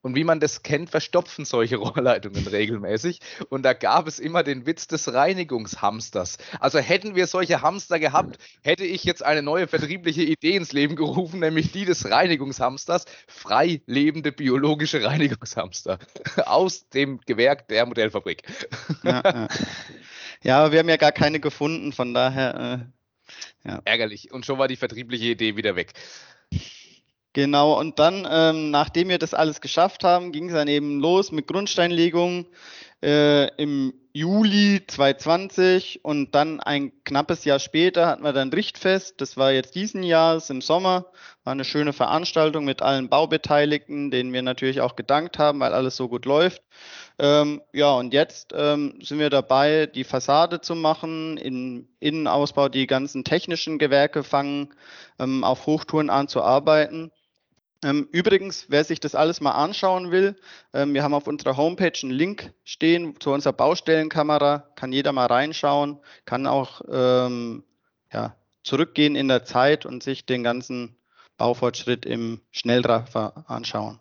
Und 0.00 0.14
wie 0.14 0.24
man 0.24 0.40
das 0.40 0.62
kennt, 0.62 0.90
verstopfen 0.90 1.44
solche 1.44 1.76
Rohrleitungen 1.78 2.46
regelmäßig. 2.46 3.20
Und 3.48 3.62
da 3.62 3.72
gab 3.72 4.06
es 4.06 4.18
immer 4.18 4.42
den 4.42 4.66
Witz 4.66 4.86
des 4.88 5.12
Reinigungshamsters. 5.12 6.38
Also 6.60 6.78
hätten 6.78 7.14
wir 7.14 7.26
solche 7.26 7.62
Hamster 7.62 7.98
gehabt, 7.98 8.38
hätte 8.62 8.84
ich 8.84 9.04
jetzt 9.04 9.22
eine 9.22 9.42
neue 9.42 9.68
vertriebliche 9.68 10.22
Idee 10.22 10.56
ins 10.56 10.72
Leben 10.72 10.96
gerufen, 10.96 11.40
nämlich 11.40 11.72
die 11.72 11.84
des 11.84 12.10
Reinigungshamsters. 12.10 13.04
Frei 13.26 13.80
lebende 13.86 14.32
biologische 14.32 15.02
Reinigungshamster 15.04 15.98
aus 16.46 16.88
dem 16.88 17.20
Gewerk 17.26 17.68
der 17.68 17.86
Modellfabrik. 17.86 18.42
Ja, 19.04 19.22
ja. 19.24 19.48
ja, 20.42 20.72
wir 20.72 20.80
haben 20.80 20.88
ja 20.88 20.96
gar 20.96 21.12
keine 21.12 21.40
gefunden, 21.40 21.92
von 21.92 22.12
daher. 22.12 22.80
Äh, 22.82 22.97
ja. 23.64 23.80
Ärgerlich. 23.84 24.32
Und 24.32 24.46
schon 24.46 24.58
war 24.58 24.68
die 24.68 24.76
vertriebliche 24.76 25.26
Idee 25.26 25.56
wieder 25.56 25.76
weg. 25.76 25.92
Genau, 27.34 27.78
und 27.78 27.98
dann, 27.98 28.26
ähm, 28.28 28.70
nachdem 28.70 29.10
wir 29.10 29.18
das 29.18 29.34
alles 29.34 29.60
geschafft 29.60 30.02
haben, 30.02 30.32
ging 30.32 30.48
es 30.48 30.54
dann 30.54 30.66
eben 30.66 30.98
los 30.98 31.30
mit 31.30 31.46
Grundsteinlegung 31.46 32.46
äh, 33.02 33.48
im 33.56 33.94
Juli 34.12 34.82
2020 34.84 36.04
und 36.04 36.34
dann 36.34 36.58
ein 36.58 36.90
knappes 37.04 37.44
Jahr 37.44 37.60
später 37.60 38.06
hatten 38.06 38.24
wir 38.24 38.32
dann 38.32 38.52
Richtfest. 38.52 39.20
Das 39.20 39.36
war 39.36 39.52
jetzt 39.52 39.76
diesen 39.76 40.02
Jahr, 40.02 40.42
im 40.48 40.60
Sommer, 40.60 41.06
war 41.44 41.52
eine 41.52 41.64
schöne 41.64 41.92
Veranstaltung 41.92 42.64
mit 42.64 42.82
allen 42.82 43.08
Baubeteiligten, 43.08 44.10
denen 44.10 44.32
wir 44.32 44.42
natürlich 44.42 44.80
auch 44.80 44.96
gedankt 44.96 45.38
haben, 45.38 45.60
weil 45.60 45.72
alles 45.72 45.96
so 45.96 46.08
gut 46.08 46.24
läuft. 46.24 46.62
Ähm, 47.20 47.62
ja, 47.72 47.92
und 47.92 48.12
jetzt 48.12 48.52
ähm, 48.56 48.98
sind 49.02 49.20
wir 49.20 49.30
dabei, 49.30 49.86
die 49.86 50.04
Fassade 50.04 50.60
zu 50.60 50.74
machen, 50.74 51.36
in 51.36 51.88
Innenausbau 52.00 52.68
die 52.68 52.88
ganzen 52.88 53.22
technischen 53.22 53.78
Gewerke 53.78 54.24
fangen 54.24 54.74
ähm, 55.20 55.44
auf 55.44 55.66
Hochtouren 55.66 56.10
an 56.10 56.26
zu 56.26 56.42
arbeiten. 56.42 57.12
Ähm, 57.84 58.08
übrigens, 58.10 58.66
wer 58.68 58.82
sich 58.82 58.98
das 58.98 59.14
alles 59.14 59.40
mal 59.40 59.52
anschauen 59.52 60.10
will, 60.10 60.34
ähm, 60.72 60.94
wir 60.94 61.04
haben 61.04 61.14
auf 61.14 61.28
unserer 61.28 61.56
Homepage 61.56 61.92
einen 62.02 62.10
Link 62.10 62.52
stehen 62.64 63.20
zu 63.20 63.30
unserer 63.30 63.52
Baustellenkamera, 63.52 64.68
kann 64.74 64.92
jeder 64.92 65.12
mal 65.12 65.26
reinschauen, 65.26 66.00
kann 66.24 66.48
auch 66.48 66.80
ähm, 66.90 67.62
ja, 68.12 68.34
zurückgehen 68.64 69.14
in 69.14 69.28
der 69.28 69.44
Zeit 69.44 69.86
und 69.86 70.02
sich 70.02 70.26
den 70.26 70.42
ganzen 70.42 70.96
Baufortschritt 71.36 72.04
im 72.04 72.40
Schnellraffer 72.50 73.44
anschauen. 73.48 74.00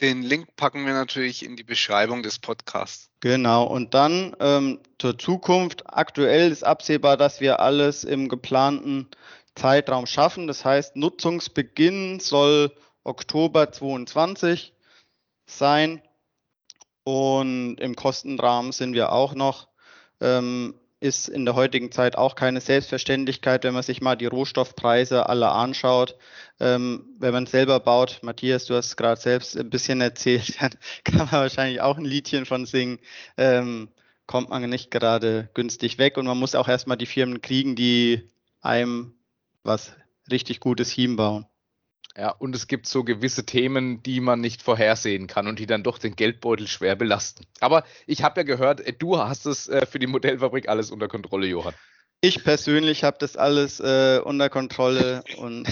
Den 0.00 0.22
Link 0.22 0.56
packen 0.56 0.86
wir 0.86 0.94
natürlich 0.94 1.44
in 1.44 1.56
die 1.56 1.62
Beschreibung 1.62 2.22
des 2.22 2.38
Podcasts. 2.38 3.10
Genau, 3.20 3.64
und 3.64 3.92
dann 3.92 4.34
ähm, 4.40 4.80
zur 4.98 5.18
Zukunft. 5.18 5.82
Aktuell 5.86 6.50
ist 6.50 6.64
absehbar, 6.64 7.18
dass 7.18 7.42
wir 7.42 7.60
alles 7.60 8.04
im 8.04 8.30
geplanten 8.30 9.08
Zeitraum 9.56 10.06
schaffen. 10.06 10.46
Das 10.46 10.64
heißt, 10.64 10.96
Nutzungsbeginn 10.96 12.18
soll 12.18 12.72
Oktober 13.10 13.72
22 13.72 14.72
sein. 15.46 16.00
Und 17.04 17.76
im 17.80 17.96
Kostenrahmen 17.96 18.72
sind 18.72 18.94
wir 18.94 19.12
auch 19.12 19.34
noch. 19.34 19.68
Ähm, 20.20 20.74
ist 21.00 21.28
in 21.28 21.46
der 21.46 21.54
heutigen 21.54 21.90
Zeit 21.90 22.16
auch 22.16 22.34
keine 22.34 22.60
Selbstverständlichkeit, 22.60 23.64
wenn 23.64 23.72
man 23.72 23.82
sich 23.82 24.02
mal 24.02 24.16
die 24.16 24.26
Rohstoffpreise 24.26 25.28
alle 25.30 25.50
anschaut. 25.50 26.16
Ähm, 26.60 27.06
wenn 27.18 27.32
man 27.32 27.46
selber 27.46 27.80
baut, 27.80 28.20
Matthias, 28.22 28.66
du 28.66 28.74
hast 28.74 28.96
gerade 28.96 29.18
selbst 29.18 29.56
ein 29.56 29.70
bisschen 29.70 30.02
erzählt, 30.02 30.56
dann 30.60 30.72
kann 31.04 31.28
man 31.30 31.32
wahrscheinlich 31.32 31.80
auch 31.80 31.96
ein 31.96 32.04
Liedchen 32.04 32.44
von 32.44 32.66
singen. 32.66 32.98
Ähm, 33.38 33.88
kommt 34.26 34.50
man 34.50 34.68
nicht 34.68 34.90
gerade 34.90 35.48
günstig 35.54 35.98
weg 35.98 36.18
und 36.18 36.26
man 36.26 36.38
muss 36.38 36.54
auch 36.54 36.68
erstmal 36.68 36.98
die 36.98 37.06
Firmen 37.06 37.40
kriegen, 37.40 37.74
die 37.76 38.30
einem 38.60 39.14
was 39.64 39.96
richtig 40.30 40.60
Gutes 40.60 40.90
hinbauen. 40.92 41.46
Ja, 42.16 42.30
und 42.30 42.56
es 42.56 42.66
gibt 42.66 42.86
so 42.86 43.04
gewisse 43.04 43.46
Themen, 43.46 44.02
die 44.02 44.20
man 44.20 44.40
nicht 44.40 44.62
vorhersehen 44.62 45.28
kann 45.28 45.46
und 45.46 45.58
die 45.58 45.66
dann 45.66 45.84
doch 45.84 45.98
den 45.98 46.16
Geldbeutel 46.16 46.66
schwer 46.66 46.96
belasten. 46.96 47.46
Aber 47.60 47.84
ich 48.06 48.24
habe 48.24 48.40
ja 48.40 48.44
gehört, 48.44 48.80
äh, 48.80 48.92
du 48.92 49.18
hast 49.18 49.46
es 49.46 49.68
äh, 49.68 49.86
für 49.86 49.98
die 49.98 50.08
Modellfabrik 50.08 50.68
alles 50.68 50.90
unter 50.90 51.08
Kontrolle, 51.08 51.46
Johann. 51.46 51.74
Ich 52.22 52.44
persönlich 52.44 53.02
habe 53.02 53.16
das 53.18 53.36
alles 53.38 53.80
äh, 53.80 54.20
unter 54.22 54.50
Kontrolle 54.50 55.24
und 55.38 55.66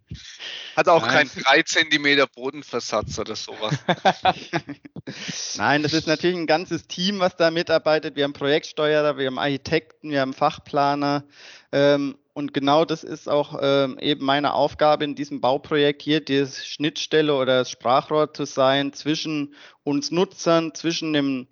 hat 0.76 0.88
auch 0.88 1.06
keinen 1.06 1.28
3 1.28 1.62
cm 1.62 2.26
Bodenversatz 2.34 3.18
oder 3.18 3.36
sowas. 3.36 3.74
Nein, 5.58 5.82
das 5.82 5.92
ist 5.92 6.06
natürlich 6.06 6.38
ein 6.38 6.46
ganzes 6.46 6.86
Team, 6.86 7.18
was 7.18 7.36
da 7.36 7.50
mitarbeitet. 7.50 8.16
Wir 8.16 8.24
haben 8.24 8.32
Projektsteuerer, 8.32 9.18
wir 9.18 9.26
haben 9.26 9.38
Architekten, 9.38 10.10
wir 10.10 10.22
haben 10.22 10.32
Fachplaner. 10.32 11.24
Ähm, 11.70 12.16
und 12.34 12.52
genau 12.52 12.84
das 12.84 13.04
ist 13.04 13.28
auch 13.28 13.58
ähm, 13.62 13.96
eben 14.00 14.24
meine 14.26 14.54
Aufgabe 14.54 15.04
in 15.04 15.14
diesem 15.14 15.40
Bauprojekt 15.40 16.02
hier, 16.02 16.22
die 16.22 16.44
Schnittstelle 16.46 17.34
oder 17.34 17.58
das 17.58 17.70
Sprachrohr 17.70 18.34
zu 18.34 18.44
sein 18.44 18.92
zwischen 18.92 19.54
uns 19.84 20.10
Nutzern, 20.10 20.74
zwischen 20.74 21.12
den 21.12 21.48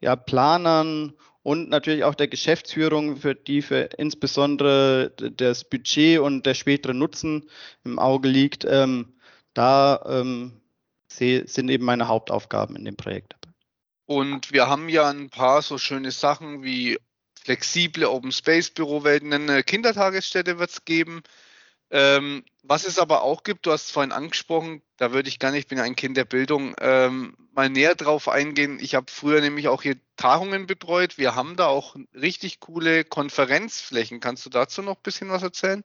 ja, 0.00 0.14
Planern 0.14 1.14
und 1.42 1.68
natürlich 1.70 2.04
auch 2.04 2.14
der 2.14 2.28
Geschäftsführung, 2.28 3.16
für 3.16 3.34
die 3.34 3.62
für 3.62 3.90
insbesondere 3.98 5.10
das 5.10 5.64
Budget 5.64 6.20
und 6.20 6.46
der 6.46 6.54
spätere 6.54 6.94
Nutzen 6.94 7.50
im 7.84 7.98
Auge 7.98 8.28
liegt. 8.28 8.64
Ähm, 8.64 9.14
da 9.54 10.04
ähm, 10.06 10.60
sind 11.08 11.68
eben 11.68 11.84
meine 11.84 12.06
Hauptaufgaben 12.06 12.76
in 12.76 12.84
dem 12.84 12.96
Projekt. 12.96 13.34
Und 14.06 14.52
wir 14.52 14.68
haben 14.68 14.88
ja 14.88 15.08
ein 15.08 15.30
paar 15.30 15.62
so 15.62 15.78
schöne 15.78 16.12
Sachen 16.12 16.62
wie 16.62 16.96
flexible 17.44 18.08
Open 18.08 18.32
Space 18.32 18.70
Bürowelten, 18.70 19.32
eine 19.32 19.62
Kindertagesstätte 19.62 20.58
wird 20.58 20.70
es 20.70 20.84
geben. 20.84 21.22
Ähm, 21.90 22.44
was 22.62 22.86
es 22.86 22.98
aber 22.98 23.22
auch 23.22 23.42
gibt, 23.42 23.66
du 23.66 23.72
hast 23.72 23.86
es 23.86 23.90
vorhin 23.90 24.12
angesprochen, 24.12 24.82
da 24.96 25.12
würde 25.12 25.28
ich 25.28 25.40
nicht, 25.40 25.54
ich 25.54 25.66
bin 25.66 25.78
ja 25.78 25.84
ein 25.84 25.96
Kind 25.96 26.16
der 26.16 26.24
Bildung, 26.24 26.74
ähm, 26.80 27.36
mal 27.52 27.68
näher 27.68 27.94
drauf 27.94 28.28
eingehen. 28.28 28.78
Ich 28.80 28.94
habe 28.94 29.10
früher 29.10 29.40
nämlich 29.40 29.68
auch 29.68 29.82
hier 29.82 29.96
Tagungen 30.16 30.66
betreut. 30.66 31.18
Wir 31.18 31.34
haben 31.34 31.56
da 31.56 31.66
auch 31.66 31.96
richtig 32.14 32.60
coole 32.60 33.04
Konferenzflächen. 33.04 34.20
Kannst 34.20 34.46
du 34.46 34.50
dazu 34.50 34.80
noch 34.80 34.96
ein 34.96 35.02
bisschen 35.02 35.28
was 35.28 35.42
erzählen? 35.42 35.84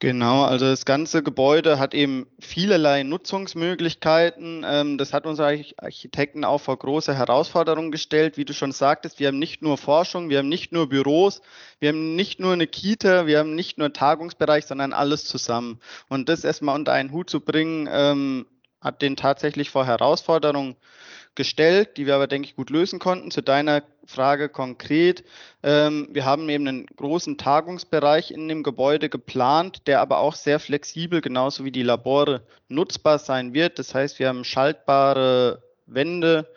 Genau, 0.00 0.44
also 0.44 0.64
das 0.64 0.86
ganze 0.86 1.22
Gebäude 1.22 1.78
hat 1.78 1.92
eben 1.92 2.26
vielerlei 2.38 3.02
Nutzungsmöglichkeiten. 3.02 4.64
Ähm, 4.66 4.96
das 4.96 5.12
hat 5.12 5.26
unsere 5.26 5.62
Architekten 5.76 6.42
auch 6.42 6.62
vor 6.62 6.78
große 6.78 7.14
Herausforderungen 7.14 7.90
gestellt. 7.90 8.38
Wie 8.38 8.46
du 8.46 8.54
schon 8.54 8.72
sagtest, 8.72 9.20
wir 9.20 9.28
haben 9.28 9.38
nicht 9.38 9.60
nur 9.60 9.76
Forschung, 9.76 10.30
wir 10.30 10.38
haben 10.38 10.48
nicht 10.48 10.72
nur 10.72 10.88
Büros, 10.88 11.42
wir 11.80 11.90
haben 11.90 12.16
nicht 12.16 12.40
nur 12.40 12.54
eine 12.54 12.66
Kita, 12.66 13.26
wir 13.26 13.40
haben 13.40 13.54
nicht 13.54 13.76
nur 13.76 13.92
Tagungsbereich, 13.92 14.64
sondern 14.64 14.94
alles 14.94 15.26
zusammen. 15.26 15.80
Und 16.08 16.30
das 16.30 16.44
erstmal 16.44 16.76
unter 16.76 16.92
einen 16.94 17.12
Hut 17.12 17.28
zu 17.28 17.40
bringen, 17.40 17.86
ähm, 17.92 18.46
hat 18.80 19.02
den 19.02 19.16
tatsächlich 19.16 19.68
vor 19.68 19.84
Herausforderungen 19.84 20.76
gestellt, 21.34 21.96
die 21.96 22.06
wir 22.06 22.14
aber, 22.14 22.26
denke 22.26 22.48
ich, 22.48 22.56
gut 22.56 22.70
lösen 22.70 22.98
konnten. 22.98 23.30
Zu 23.30 23.42
deiner 23.42 23.82
Frage 24.04 24.48
konkret. 24.48 25.24
Ähm, 25.62 26.08
wir 26.10 26.24
haben 26.24 26.48
eben 26.48 26.66
einen 26.66 26.86
großen 26.86 27.38
Tagungsbereich 27.38 28.30
in 28.30 28.48
dem 28.48 28.62
Gebäude 28.62 29.08
geplant, 29.08 29.86
der 29.86 30.00
aber 30.00 30.18
auch 30.18 30.34
sehr 30.34 30.58
flexibel, 30.58 31.20
genauso 31.20 31.64
wie 31.64 31.72
die 31.72 31.82
Labore, 31.82 32.42
nutzbar 32.68 33.18
sein 33.18 33.54
wird. 33.54 33.78
Das 33.78 33.94
heißt, 33.94 34.18
wir 34.18 34.28
haben 34.28 34.44
schaltbare 34.44 35.62
Wände 35.86 36.50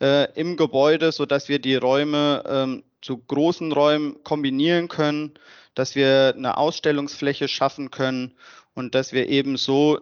äh, 0.00 0.32
im 0.34 0.56
Gebäude, 0.56 1.12
sodass 1.12 1.48
wir 1.48 1.58
die 1.58 1.76
Räume 1.76 2.42
ähm, 2.46 2.82
zu 3.00 3.18
großen 3.18 3.72
Räumen 3.72 4.22
kombinieren 4.24 4.88
können, 4.88 5.34
dass 5.74 5.94
wir 5.94 6.34
eine 6.36 6.56
Ausstellungsfläche 6.56 7.48
schaffen 7.48 7.90
können 7.90 8.34
und 8.74 8.94
dass 8.94 9.12
wir 9.12 9.28
eben 9.28 9.56
so 9.56 10.00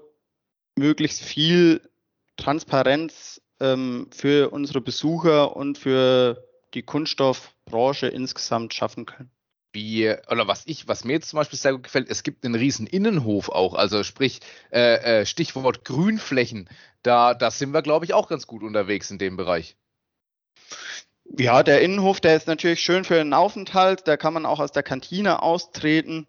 möglichst 0.77 1.23
viel 1.23 1.83
Transparenz 2.37 3.41
ähm, 3.65 4.09
für 4.13 4.51
unsere 4.51 4.81
Besucher 4.81 5.57
und 5.57 5.79
für 5.79 6.47
die 6.75 6.83
Kunststoffbranche 6.83 8.09
insgesamt 8.09 8.75
schaffen 8.75 9.07
können. 9.07 9.31
Wie, 9.73 10.09
oder 10.31 10.47
was 10.47 10.63
ich, 10.67 10.87
was 10.87 11.05
mir 11.05 11.15
jetzt 11.15 11.31
zum 11.31 11.39
Beispiel 11.39 11.59
sehr 11.59 11.73
gut 11.73 11.83
gefällt, 11.83 12.09
es 12.09 12.23
gibt 12.23 12.45
einen 12.45 12.55
riesen 12.55 12.87
Innenhof 12.87 13.49
auch, 13.49 13.75
also 13.75 14.05
sprich 14.05 14.41
äh, 14.71 15.21
äh, 15.21 15.27
Stichwort 15.27 15.85
Grünflächen, 15.85 16.69
da, 17.03 17.35
da 17.35 17.51
sind 17.51 17.73
wir, 17.73 17.83
glaube 17.83 18.05
ich, 18.05 18.15
auch 18.15 18.29
ganz 18.29 18.47
gut 18.47 18.63
unterwegs 18.63 19.11
in 19.11 19.19
dem 19.19 19.37
Bereich. 19.37 19.77
Ja, 21.25 21.63
der 21.63 21.81
Innenhof, 21.81 22.21
der 22.21 22.37
ist 22.37 22.47
natürlich 22.47 22.81
schön 22.81 23.05
für 23.05 23.15
den 23.15 23.33
Aufenthalt, 23.33 24.07
da 24.07 24.17
kann 24.17 24.35
man 24.35 24.47
auch 24.47 24.61
aus 24.61 24.71
der 24.71 24.85
Kantine 24.85 25.43
austreten. 25.43 26.29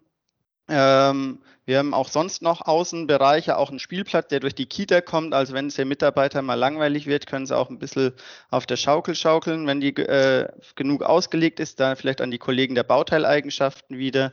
Ähm, 0.68 1.40
wir 1.66 1.78
haben 1.78 1.94
auch 1.94 2.08
sonst 2.08 2.42
noch 2.42 2.60
Außenbereiche, 2.64 3.56
auch 3.58 3.70
einen 3.70 3.80
Spielplatz, 3.80 4.28
der 4.28 4.38
durch 4.38 4.54
die 4.54 4.66
Kita 4.66 5.00
kommt. 5.00 5.34
Also 5.34 5.52
wenn 5.52 5.66
es 5.66 5.74
den 5.74 5.88
Mitarbeitern 5.88 6.44
mal 6.44 6.54
langweilig 6.54 7.06
wird, 7.06 7.26
können 7.26 7.44
sie 7.44 7.56
auch 7.56 7.70
ein 7.70 7.80
bisschen 7.80 8.12
auf 8.50 8.66
der 8.66 8.76
Schaukel 8.76 9.16
schaukeln, 9.16 9.66
wenn 9.66 9.80
die 9.80 9.88
äh, 9.96 10.48
genug 10.76 11.02
ausgelegt 11.02 11.58
ist. 11.58 11.80
Da 11.80 11.96
vielleicht 11.96 12.20
an 12.20 12.30
die 12.30 12.38
Kollegen 12.38 12.76
der 12.76 12.84
Bauteileigenschaften 12.84 13.98
wieder. 13.98 14.32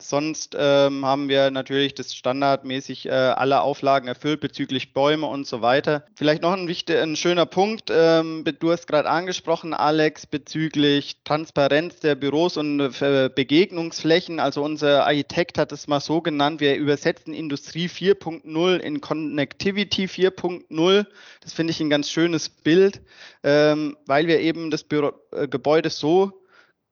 Sonst 0.00 0.56
ähm, 0.56 1.04
haben 1.04 1.28
wir 1.28 1.50
natürlich 1.50 1.94
das 1.94 2.14
standardmäßig 2.14 3.06
äh, 3.06 3.10
alle 3.10 3.62
Auflagen 3.62 4.06
erfüllt 4.06 4.38
bezüglich 4.38 4.92
Bäume 4.92 5.26
und 5.26 5.48
so 5.48 5.60
weiter. 5.60 6.04
Vielleicht 6.14 6.42
noch 6.42 6.52
ein 6.52 6.68
wichtiger, 6.68 7.02
ein 7.02 7.16
schöner 7.16 7.46
Punkt. 7.46 7.90
Ähm, 7.92 8.44
du 8.60 8.70
hast 8.70 8.86
gerade 8.86 9.10
angesprochen, 9.10 9.74
Alex, 9.74 10.26
bezüglich 10.26 11.16
Transparenz 11.24 11.98
der 11.98 12.14
Büros 12.14 12.56
und 12.56 12.78
äh, 13.02 13.28
Begegnungsflächen. 13.34 14.38
Also 14.38 14.62
unser 14.62 15.06
Architekt 15.06 15.58
hat 15.58 15.72
es 15.72 15.88
mal 15.88 15.98
so 15.98 16.20
genannt, 16.20 16.60
wir 16.60 16.67
wir 16.68 16.76
übersetzen 16.76 17.32
Industrie 17.32 17.86
4.0 17.86 18.76
in 18.76 19.00
Connectivity 19.00 20.04
4.0. 20.04 21.06
Das 21.40 21.52
finde 21.54 21.70
ich 21.70 21.80
ein 21.80 21.88
ganz 21.88 22.10
schönes 22.10 22.50
Bild, 22.50 23.00
ähm, 23.42 23.96
weil 24.04 24.26
wir 24.26 24.40
eben 24.40 24.70
das 24.70 24.84
Büro, 24.84 25.12
äh, 25.32 25.48
Gebäude 25.48 25.88
so 25.88 26.42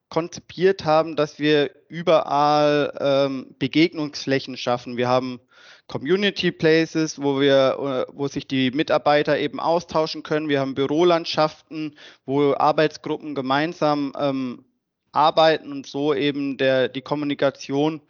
konzipiert 0.08 0.86
haben, 0.86 1.14
dass 1.14 1.38
wir 1.38 1.70
überall 1.88 2.92
ähm, 3.00 3.54
Begegnungsflächen 3.58 4.56
schaffen. 4.56 4.96
Wir 4.96 5.08
haben 5.08 5.40
Community 5.88 6.52
Places, 6.52 7.20
wo 7.20 7.38
wir, 7.38 8.06
äh, 8.08 8.12
wo 8.16 8.28
sich 8.28 8.48
die 8.48 8.70
Mitarbeiter 8.70 9.38
eben 9.38 9.60
austauschen 9.60 10.22
können. 10.22 10.48
Wir 10.48 10.60
haben 10.60 10.74
Bürolandschaften, 10.74 11.96
wo 12.24 12.54
Arbeitsgruppen 12.54 13.34
gemeinsam 13.34 14.14
ähm, 14.18 14.64
arbeiten 15.12 15.70
und 15.70 15.86
so 15.86 16.14
eben 16.14 16.56
der, 16.56 16.88
die 16.88 17.02
Kommunikation 17.02 18.00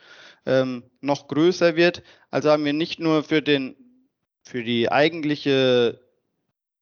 ähm, 0.46 0.84
noch 1.00 1.28
größer 1.28 1.76
wird. 1.76 2.02
Also 2.30 2.50
haben 2.50 2.64
wir 2.64 2.72
nicht 2.72 3.00
nur 3.00 3.24
für 3.24 3.42
den, 3.42 3.76
für 4.42 4.62
die 4.62 4.90
eigentliche 4.90 6.00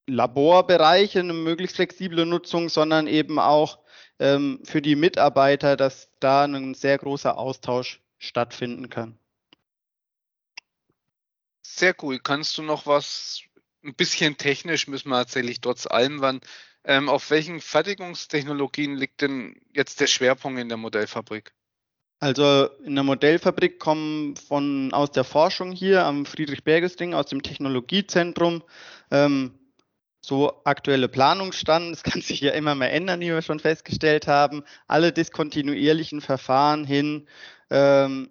Laborbereiche 0.07 1.21
eine 1.21 1.33
möglichst 1.33 1.77
flexible 1.77 2.27
Nutzung, 2.27 2.69
sondern 2.69 3.07
eben 3.07 3.39
auch 3.39 3.79
ähm, 4.19 4.61
für 4.65 4.83
die 4.83 4.97
Mitarbeiter, 4.97 5.77
dass 5.77 6.11
da 6.21 6.45
ein 6.45 6.75
sehr 6.75 6.99
großer 6.99 7.37
Austausch 7.39 8.03
stattfinden 8.19 8.91
kann. 8.91 9.19
Sehr 11.63 11.95
cool. 12.03 12.19
Kannst 12.19 12.57
du 12.59 12.63
noch 12.63 12.87
was, 12.87 13.43
ein 13.83 13.95
bisschen 13.95 14.37
technisch 14.37 14.87
müssen 14.87 15.09
wir 15.09 15.17
tatsächlich 15.17 15.61
trotz 15.61 15.87
allem, 15.87 16.21
wann, 16.21 16.41
ähm, 16.85 17.09
auf 17.09 17.31
welchen 17.31 17.61
Fertigungstechnologien 17.61 18.97
liegt 18.97 19.23
denn 19.23 19.61
jetzt 19.73 20.01
der 20.01 20.07
Schwerpunkt 20.07 20.61
in 20.61 20.69
der 20.69 20.79
Modellfabrik? 20.79 21.55
Also 22.25 22.71
in 22.83 22.95
der 22.95 23.05
Modellfabrik 23.05 23.79
kommen 23.79 24.35
von 24.37 24.95
aus 24.95 25.11
der 25.11 25.25
Forschung 25.25 25.73
hier 25.73 26.07
am 26.07 26.25
Friedrich-Berges-Ding, 26.25 27.13
aus 27.13 27.27
dem 27.27 27.43
Technologiezentrum, 27.43 28.63
ähm, 29.11 29.53
so 30.23 30.63
aktuelle 30.65 31.09
Planungsstand. 31.09 31.93
Das 31.93 32.03
kann 32.03 32.23
sich 32.23 32.41
ja 32.41 32.53
immer 32.53 32.75
mehr 32.75 32.95
ändern, 32.95 33.21
wie 33.21 33.29
wir 33.29 33.43
schon 33.43 33.61
festgestellt 33.61 34.27
haben. 34.27 34.65
Alle 34.87 35.13
diskontinuierlichen 35.13 36.23
Verfahren 36.23 36.87
hin 36.87 37.29
ähm, 37.69 38.31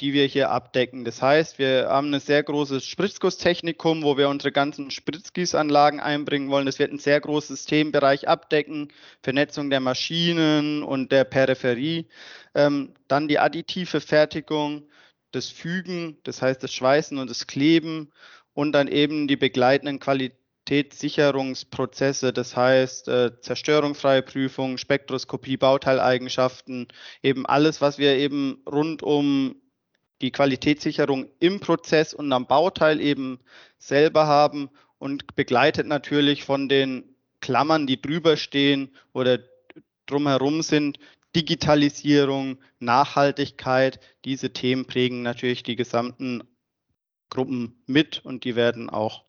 die 0.00 0.12
wir 0.12 0.26
hier 0.26 0.50
abdecken. 0.50 1.04
Das 1.04 1.22
heißt, 1.22 1.58
wir 1.58 1.88
haben 1.88 2.12
ein 2.12 2.20
sehr 2.20 2.42
großes 2.42 2.84
Spritzgusstechnikum, 2.84 4.02
wo 4.02 4.18
wir 4.18 4.28
unsere 4.28 4.52
ganzen 4.52 4.90
Spritzgießanlagen 4.90 6.00
einbringen 6.00 6.50
wollen. 6.50 6.66
Das 6.66 6.78
wird 6.78 6.92
ein 6.92 6.98
sehr 6.98 7.18
großes 7.20 7.64
Themenbereich 7.64 8.28
abdecken, 8.28 8.92
Vernetzung 9.22 9.70
der 9.70 9.80
Maschinen 9.80 10.82
und 10.82 11.12
der 11.12 11.24
Peripherie. 11.24 12.06
Ähm, 12.54 12.92
dann 13.08 13.28
die 13.28 13.38
additive 13.38 14.00
Fertigung, 14.00 14.88
das 15.32 15.48
Fügen, 15.48 16.18
das 16.24 16.42
heißt 16.42 16.62
das 16.62 16.74
Schweißen 16.74 17.16
und 17.18 17.30
das 17.30 17.46
Kleben 17.46 18.12
und 18.52 18.72
dann 18.72 18.88
eben 18.88 19.28
die 19.28 19.36
begleitenden 19.36 20.00
Qualitätssicherungsprozesse, 20.00 22.32
das 22.32 22.56
heißt 22.56 23.08
äh, 23.08 23.40
zerstörungsfreie 23.40 24.22
Prüfung, 24.22 24.78
Spektroskopie, 24.78 25.56
Bauteileigenschaften, 25.56 26.88
eben 27.22 27.46
alles, 27.46 27.80
was 27.80 27.98
wir 27.98 28.16
eben 28.16 28.62
rund 28.66 29.02
um 29.02 29.56
die 30.22 30.30
Qualitätssicherung 30.30 31.28
im 31.40 31.60
Prozess 31.60 32.14
und 32.14 32.32
am 32.32 32.46
Bauteil 32.46 33.00
eben 33.00 33.38
selber 33.78 34.26
haben 34.26 34.70
und 34.98 35.36
begleitet 35.36 35.86
natürlich 35.86 36.44
von 36.44 36.68
den 36.68 37.16
Klammern, 37.40 37.86
die 37.86 38.00
drüber 38.00 38.36
stehen 38.36 38.94
oder 39.12 39.38
drumherum 40.06 40.62
sind. 40.62 40.98
Digitalisierung, 41.34 42.58
Nachhaltigkeit, 42.78 44.00
diese 44.24 44.52
Themen 44.52 44.86
prägen 44.86 45.22
natürlich 45.22 45.62
die 45.62 45.76
gesamten 45.76 46.44
Gruppen 47.28 47.82
mit 47.86 48.24
und 48.24 48.44
die 48.44 48.56
werden 48.56 48.88
auch 48.88 49.24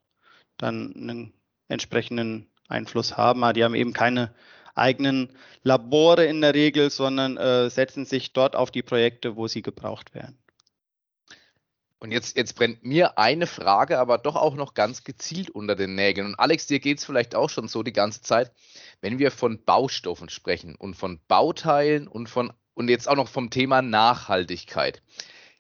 dann 0.58 0.96
einen 0.96 1.34
entsprechenden 1.68 2.48
Einfluss 2.70 3.18
haben. 3.18 3.44
Aber 3.44 3.54
die 3.54 3.64
haben 3.64 3.76
eben 3.76 3.92
keine 3.92 4.34
eigenen 4.76 5.34
Labore 5.64 6.26
in 6.26 6.42
der 6.42 6.54
Regel, 6.54 6.90
sondern 6.90 7.36
äh, 7.36 7.70
setzen 7.70 8.06
sich 8.06 8.32
dort 8.32 8.56
auf 8.56 8.72
die 8.72 8.84
Projekte, 8.84 9.36
wo 9.36 9.48
sie 9.48 9.62
gebraucht 9.62 10.14
werden. 10.14 10.38
Und 12.00 12.12
jetzt, 12.12 12.38
jetzt 12.38 12.56
brennt 12.56 12.84
mir 12.84 13.18
eine 13.18 13.48
Frage, 13.48 13.98
aber 13.98 14.18
doch 14.20 14.36
auch 14.36 14.56
noch 14.56 14.76
ganz 14.76 15.04
gezielt 15.04 15.50
unter 15.50 15.76
den 15.76 15.96
Nägeln. 15.96 16.28
Und 16.28 16.36
Alex, 16.36 16.68
dir 16.68 16.80
geht 16.80 17.00
es 17.00 17.06
vielleicht 17.06 17.34
auch 17.34 17.50
schon 17.50 17.68
so 17.68 17.82
die 17.82 17.94
ganze 17.94 18.22
Zeit, 18.22 18.52
wenn 19.02 19.18
wir 19.18 19.32
von 19.32 19.64
Baustoffen 19.64 20.30
sprechen 20.30 20.76
und 20.76 20.96
von 20.96 21.20
Bauteilen 21.28 22.08
und 22.08 22.30
von 22.30 22.54
und 22.78 22.90
jetzt 22.90 23.10
auch 23.10 23.16
noch 23.16 23.28
vom 23.28 23.50
Thema 23.50 23.82
Nachhaltigkeit. 23.82 25.02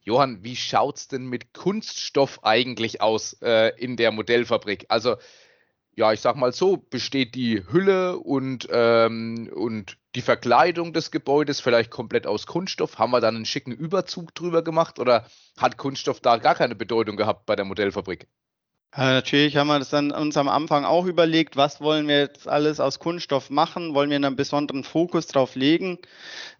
Johann, 0.03 0.43
wie 0.43 0.55
schaut 0.55 0.97
es 0.97 1.07
denn 1.07 1.25
mit 1.25 1.51
Kunststoff 1.53 2.43
eigentlich 2.43 3.01
aus 3.01 3.33
äh, 3.41 3.73
in 3.77 3.97
der 3.97 4.11
Modellfabrik? 4.11 4.85
Also 4.89 5.17
ja, 5.95 6.13
ich 6.13 6.21
sag 6.21 6.35
mal 6.35 6.53
so, 6.53 6.77
besteht 6.77 7.33
die 7.33 7.63
Hülle 7.71 8.19
und, 8.19 8.67
ähm, 8.71 9.49
und 9.53 9.97
die 10.17 10.21
Verkleidung 10.23 10.93
des 10.93 11.11
Gebäudes 11.11 11.61
vielleicht 11.61 11.91
komplett 11.91 12.25
aus 12.25 12.47
Kunststoff? 12.47 12.97
Haben 12.97 13.11
wir 13.11 13.21
dann 13.21 13.35
einen 13.35 13.45
schicken 13.45 13.71
Überzug 13.71 14.33
drüber 14.33 14.63
gemacht 14.63 14.97
oder 14.97 15.27
hat 15.57 15.77
Kunststoff 15.77 16.21
da 16.21 16.37
gar 16.37 16.55
keine 16.55 16.73
Bedeutung 16.73 17.17
gehabt 17.17 17.45
bei 17.45 17.55
der 17.55 17.65
Modellfabrik? 17.65 18.27
Ja, 18.95 19.11
äh, 19.11 19.13
natürlich 19.13 19.57
haben 19.57 19.67
wir 19.67 19.77
das 19.77 19.91
dann 19.91 20.09
uns 20.11 20.35
am 20.35 20.47
Anfang 20.49 20.85
auch 20.85 21.05
überlegt, 21.05 21.55
was 21.55 21.81
wollen 21.81 22.07
wir 22.07 22.17
jetzt 22.17 22.47
alles 22.47 22.79
aus 22.79 22.97
Kunststoff 22.97 23.51
machen? 23.51 23.93
Wollen 23.93 24.09
wir 24.09 24.15
einen 24.15 24.35
besonderen 24.35 24.83
Fokus 24.83 25.27
drauf 25.27 25.53
legen? 25.53 25.99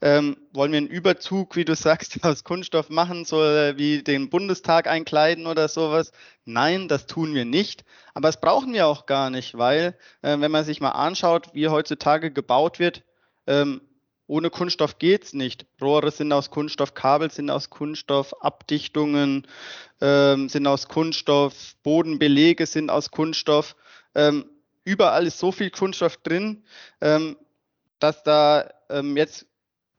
Ähm, 0.02 0.38
wollen 0.54 0.72
wir 0.72 0.78
einen 0.78 0.88
Überzug, 0.88 1.56
wie 1.56 1.66
du 1.66 1.74
sagst, 1.74 2.20
aus 2.24 2.44
Kunststoff 2.44 2.92
machen, 2.92 3.26
so 3.26 3.38
wie 3.38 4.04
den 4.04 4.30
Bundestag 4.30 4.86
einkleiden 4.86 5.48
oder 5.48 5.68
sowas? 5.68 6.12
Nein, 6.46 6.88
das 6.88 7.08
tun 7.08 7.34
wir 7.34 7.46
nicht. 7.46 7.86
Aber 8.14 8.28
das 8.28 8.40
brauchen 8.40 8.72
wir 8.72 8.86
auch 8.86 9.08
gar 9.08 9.32
nicht, 9.32 9.58
weil 9.58 9.98
äh, 10.22 10.40
wenn 10.40 10.52
man 10.52 10.64
sich 10.64 10.80
mal 10.80 10.92
anschaut, 10.92 11.48
wie 11.54 11.70
heutzutage 11.70 12.30
gebaut 12.30 12.78
wird, 12.78 13.04
ähm, 13.48 13.82
ohne 14.28 14.50
Kunststoff 14.50 15.00
geht's 15.00 15.34
nicht. 15.34 15.66
Rohre 15.82 16.12
sind 16.12 16.32
aus 16.34 16.50
Kunststoff, 16.50 16.94
Kabel 16.94 17.32
sind 17.32 17.50
aus 17.50 17.70
Kunststoff, 17.70 18.34
Abdichtungen 18.42 19.48
ähm, 20.02 20.50
sind 20.50 20.68
aus 20.68 20.90
Kunststoff, 20.90 21.76
Bodenbelege 21.82 22.66
sind 22.66 22.90
aus 22.90 23.10
Kunststoff. 23.10 23.76
Ähm, 24.14 24.46
überall 24.84 25.26
ist 25.26 25.40
so 25.40 25.54
viel 25.54 25.72
Kunststoff 25.72 26.18
drin, 26.18 26.66
ähm, 27.00 27.38
dass 28.00 28.22
da 28.24 28.70
ähm, 28.90 29.16
jetzt 29.16 29.48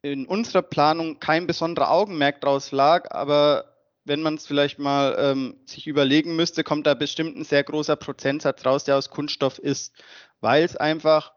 in 0.03 0.27
unserer 0.27 0.63
Planung 0.63 1.19
kein 1.21 1.47
besonderer 1.47 1.91
Augenmerk 1.91 2.43
draus 2.43 2.71
lag, 2.71 3.11
aber 3.11 3.75
wenn 4.05 4.23
man 4.23 4.35
es 4.35 4.47
vielleicht 4.47 4.79
mal 4.79 5.17
ähm, 5.19 5.57
sich 5.67 5.87
überlegen 5.87 6.37
müsste, 6.37 6.65
kommt 6.65 6.87
da 6.87 6.95
bestimmt 6.95 7.37
ein 7.37 7.45
sehr 7.45 7.65
großer 7.65 7.97
Prozentsatz 7.97 8.65
raus, 8.65 8.85
der 8.85 8.97
aus 8.97 9.11
Kunststoff 9.11 9.59
ist, 9.59 9.95
weil 10.41 10.65
es 10.65 10.77
einfach 10.77 11.33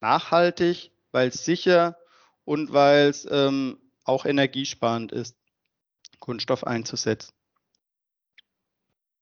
nachhaltig, 0.00 0.91
weil 1.12 1.28
es 1.28 1.44
sicher 1.44 1.96
und 2.44 2.72
weil 2.72 3.08
es 3.08 3.26
ähm, 3.30 3.78
auch 4.04 4.24
energiesparend 4.24 5.12
ist, 5.12 5.36
Kunststoff 6.18 6.64
einzusetzen. 6.64 7.32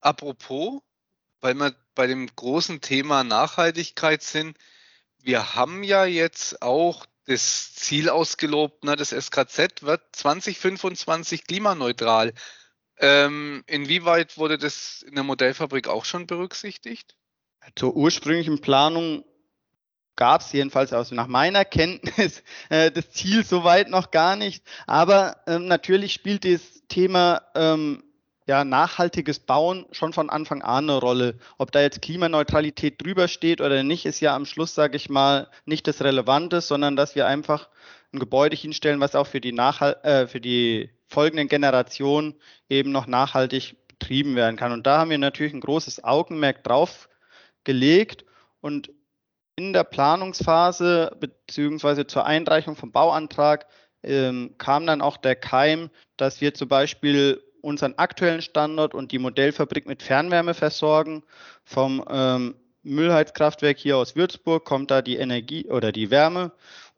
Apropos, 0.00 0.81
weil 1.40 1.55
wir 1.55 1.74
bei 1.94 2.07
dem 2.07 2.26
großen 2.35 2.81
Thema 2.81 3.24
Nachhaltigkeit 3.24 4.22
sind, 4.22 4.57
wir 5.18 5.55
haben 5.55 5.83
ja 5.83 6.07
jetzt 6.07 6.62
auch 6.62 7.07
das 7.26 7.74
Ziel 7.74 8.09
ausgelobt, 8.09 8.85
ne, 8.85 8.96
das 8.96 9.11
SKZ 9.11 9.83
wird 9.83 10.03
2025 10.12 11.44
klimaneutral. 11.44 12.33
Ähm, 12.98 13.62
inwieweit 13.66 14.37
wurde 14.37 14.59
das 14.59 15.03
in 15.03 15.14
der 15.14 15.24
Modellfabrik 15.24 15.88
auch 15.88 16.05
schon 16.05 16.26
berücksichtigt? 16.26 17.16
Zur 17.76 17.94
ursprünglichen 17.94 18.61
Planung 18.61 19.24
gab 20.21 20.43
es 20.43 20.53
jedenfalls 20.53 20.93
aus 20.93 21.11
nach 21.13 21.29
meiner 21.29 21.65
Kenntnis 21.65 22.43
äh, 22.69 22.93
das 22.93 23.11
Ziel 23.11 23.43
soweit 23.43 23.89
noch 23.89 24.11
gar 24.11 24.37
nicht. 24.37 24.63
Aber 24.87 25.39
ähm, 25.47 25.67
natürlich 25.67 26.13
spielt 26.13 26.45
das 26.45 26.61
Thema 26.89 27.41
ähm, 27.55 28.05
ja, 28.47 28.65
nachhaltiges 28.65 29.39
Bauen 29.39 29.87
schon 29.93 30.13
von 30.13 30.29
Anfang 30.29 30.61
an 30.61 30.91
eine 30.91 30.99
Rolle. 30.99 31.39
Ob 31.57 31.73
da 31.73 31.81
jetzt 31.81 32.03
Klimaneutralität 32.03 33.03
drüber 33.03 33.29
steht 33.29 33.63
oder 33.63 33.83
nicht, 33.83 34.05
ist 34.05 34.21
ja 34.21 34.37
am 34.37 34.45
Schluss, 34.45 34.75
sage 34.75 34.97
ich 34.97 35.09
mal, 35.09 35.49
nicht 35.65 35.87
das 35.87 36.03
Relevante, 36.03 36.61
sondern 36.61 36.97
dass 36.97 37.15
wir 37.15 37.27
einfach 37.27 37.71
ein 38.13 38.19
Gebäude 38.19 38.57
hinstellen, 38.57 39.01
was 39.01 39.15
auch 39.15 39.27
für 39.27 39.41
die, 39.41 39.53
Nachhal 39.53 39.97
äh, 40.03 40.27
für 40.27 40.41
die 40.41 40.91
folgenden 41.07 41.49
Generationen 41.49 42.35
eben 42.69 42.93
noch 42.93 43.07
nachhaltig 43.07 43.77
betrieben 43.89 44.37
werden 44.37 44.57
kann. 44.57 44.73
Und 44.73 44.87
da 44.87 44.99
haben 44.99 45.11
wir 45.11 45.19
natürlich 45.19 45.55
ein 45.55 45.61
großes 45.61 46.05
Augenmerk 46.05 46.63
drauf 46.63 47.09
gelegt 47.65 48.27
und 48.61 48.91
in 49.61 49.75
der 49.75 49.85
Planungsphase 49.85 51.16
beziehungsweise 51.20 52.07
zur 52.07 52.25
Einreichung 52.25 52.77
vom 52.77 52.92
Bauantrag 52.92 53.66
ähm, 54.03 54.55
kam 54.57 54.87
dann 54.87 55.03
auch 55.03 55.18
der 55.18 55.37
Keim, 55.37 55.90
dass 56.16 56.40
wir 56.40 56.55
zum 56.55 56.68
Beispiel 56.68 57.42
unseren 57.61 57.94
aktuellen 57.99 58.40
Standort 58.40 58.94
und 58.94 59.12
die 59.12 59.18
Modellfabrik 59.18 59.87
mit 59.87 60.03
Fernwärme 60.03 60.55
versorgen. 60.55 61.25
Vom 61.64 62.03
ähm, 62.09 62.55
Müllheizkraftwerk 62.83 63.77
hier 63.79 63.99
aus 63.99 64.16
Würzburg 64.16 64.64
kommt 64.64 64.90
da 64.90 65.03
die 65.03 65.16
Energie 65.16 65.68
oder 65.68 65.92
die 65.92 66.11
Wärme 66.11 66.53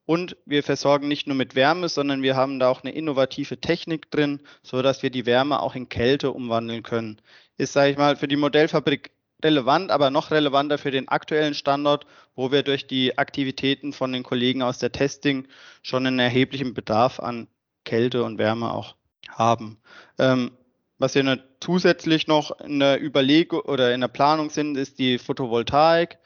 Und 0.05 0.37
wir 0.46 0.62
versorgen 0.62 1.09
nicht 1.09 1.27
nur 1.27 1.37
mit 1.37 1.55
Wärme, 1.55 1.88
sondern 1.88 2.22
wir 2.22 2.37
haben 2.37 2.59
da 2.59 2.68
auch 2.68 2.83
eine 2.83 2.92
innovative 2.92 3.61
Technik 3.61 4.11
drin, 4.11 4.40
so 4.62 4.83
dass 4.83 5.03
wir 5.03 5.11
die 5.11 5.27
Wärme 5.27 5.61
auch 5.61 5.75
in 5.75 5.88
Kälte 5.88 6.33
umwandeln 6.33 6.83
können. 6.83 7.20
Ist, 7.57 7.72
sage 7.72 7.90
ich 7.92 7.98
mal, 7.98 8.16
für 8.16 8.29
die 8.29 8.37
Modellfabrik 8.37 9.11
relevant, 9.44 9.90
aber 9.90 10.11
noch 10.11 10.31
relevanter 10.31 10.78
für 10.78 10.90
den 10.90 11.09
aktuellen 11.09 11.55
Standort, 11.55 12.07
wo 12.35 12.50
wir 12.50 12.62
durch 12.62 12.87
die 12.87 13.18
Aktivitäten 13.18 13.92
von 13.92 14.12
den 14.12 14.22
Kollegen 14.22 14.62
aus 14.62 14.78
der 14.78 14.92
Testing 14.92 15.46
schon 15.83 16.07
einen 16.07 16.18
erheblichen 16.18 16.74
Bedarf 16.74 17.20
an 17.20 17.48
Kälte 17.85 18.24
und 18.24 18.38
Wärme 18.38 18.72
auch 18.72 18.94
haben. 19.28 19.78
Ähm, 20.18 20.52
was 20.98 21.14
wir 21.14 21.42
zusätzlich 21.61 22.26
noch 22.28 22.61
in 22.61 22.78
der 22.78 23.02
Überlegung 23.02 23.61
oder 23.61 23.92
in 23.92 24.00
der 24.00 24.09
Planung 24.09 24.50
sind, 24.50 24.76
ist 24.76 24.98
die 24.98 25.18
Photovoltaik, 25.18 26.18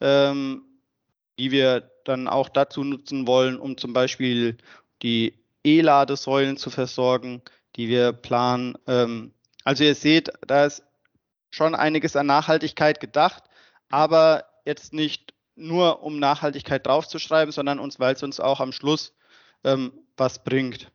ähm, 0.00 0.62
die 1.38 1.50
wir 1.50 1.90
dann 2.04 2.28
auch 2.28 2.48
dazu 2.48 2.84
nutzen 2.84 3.26
wollen, 3.26 3.58
um 3.58 3.76
zum 3.76 3.92
Beispiel 3.92 4.56
die 5.02 5.34
E-Ladesäulen 5.64 6.56
zu 6.56 6.70
versorgen, 6.70 7.42
die 7.76 7.88
wir 7.88 8.12
planen. 8.12 8.76
Ähm, 8.86 9.32
also 9.64 9.84
ihr 9.84 9.94
seht, 9.94 10.30
da 10.46 10.66
ist 10.66 10.83
schon 11.54 11.74
einiges 11.74 12.16
an 12.16 12.26
Nachhaltigkeit 12.26 13.00
gedacht, 13.00 13.44
aber 13.88 14.44
jetzt 14.64 14.92
nicht 14.92 15.34
nur 15.54 16.02
um 16.02 16.18
Nachhaltigkeit 16.18 16.84
draufzuschreiben, 16.84 17.52
sondern 17.52 17.78
uns, 17.78 18.00
weil 18.00 18.14
es 18.14 18.22
uns 18.22 18.40
auch 18.40 18.60
am 18.60 18.72
Schluss 18.72 19.14
ähm, 19.62 19.92
was 20.16 20.42
bringt. 20.42 20.90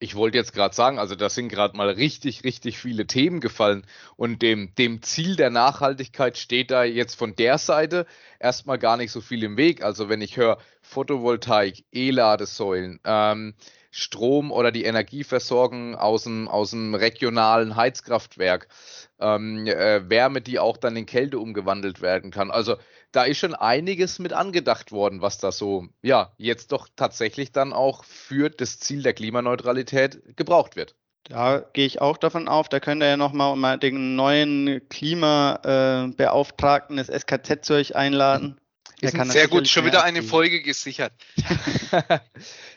Ich 0.00 0.14
wollte 0.14 0.38
jetzt 0.38 0.52
gerade 0.52 0.76
sagen, 0.76 1.00
also 1.00 1.16
da 1.16 1.28
sind 1.28 1.48
gerade 1.48 1.76
mal 1.76 1.90
richtig, 1.90 2.44
richtig 2.44 2.78
viele 2.78 3.08
Themen 3.08 3.40
gefallen 3.40 3.84
und 4.14 4.42
dem, 4.42 4.72
dem 4.76 5.02
Ziel 5.02 5.34
der 5.34 5.50
Nachhaltigkeit 5.50 6.38
steht 6.38 6.70
da 6.70 6.84
jetzt 6.84 7.16
von 7.16 7.34
der 7.34 7.58
Seite 7.58 8.06
erstmal 8.38 8.78
gar 8.78 8.96
nicht 8.96 9.10
so 9.10 9.20
viel 9.20 9.42
im 9.42 9.56
Weg. 9.56 9.82
Also 9.82 10.08
wenn 10.08 10.20
ich 10.20 10.36
höre 10.36 10.58
Photovoltaik, 10.82 11.84
E-Ladesäulen, 11.90 13.00
ähm, 13.04 13.54
Strom 13.90 14.52
oder 14.52 14.70
die 14.70 14.84
Energieversorgung 14.84 15.96
aus 15.96 16.24
dem, 16.24 16.48
aus 16.48 16.70
dem 16.70 16.94
regionalen 16.94 17.76
Heizkraftwerk, 17.76 18.68
ähm, 19.18 19.66
äh, 19.66 20.08
Wärme, 20.08 20.40
die 20.40 20.58
auch 20.58 20.76
dann 20.76 20.96
in 20.96 21.06
Kälte 21.06 21.38
umgewandelt 21.38 22.00
werden 22.00 22.30
kann. 22.30 22.50
Also 22.50 22.76
da 23.12 23.24
ist 23.24 23.38
schon 23.38 23.54
einiges 23.54 24.18
mit 24.18 24.32
angedacht 24.32 24.90
worden, 24.92 25.22
was 25.22 25.38
da 25.38 25.52
so, 25.52 25.86
ja, 26.02 26.32
jetzt 26.36 26.72
doch 26.72 26.88
tatsächlich 26.96 27.52
dann 27.52 27.72
auch 27.72 28.04
für 28.04 28.50
das 28.50 28.78
Ziel 28.78 29.02
der 29.02 29.14
Klimaneutralität 29.14 30.36
gebraucht 30.36 30.76
wird. 30.76 30.94
Da 31.24 31.64
gehe 31.72 31.86
ich 31.86 32.00
auch 32.00 32.16
davon 32.16 32.48
auf, 32.48 32.70
da 32.70 32.80
könnt 32.80 33.02
ihr 33.02 33.08
ja 33.08 33.18
nochmal 33.18 33.54
mal 33.56 33.78
den 33.78 34.16
neuen 34.16 34.80
Klimabeauftragten 34.88 36.96
des 36.96 37.08
SKZ 37.08 37.64
zu 37.64 37.74
euch 37.74 37.94
einladen. 37.96 38.58
Ist 39.00 39.32
sehr 39.32 39.46
gut, 39.46 39.68
schon 39.68 39.84
wieder 39.84 40.02
eine 40.02 40.24
Folge 40.24 40.60
gesichert. 40.60 41.12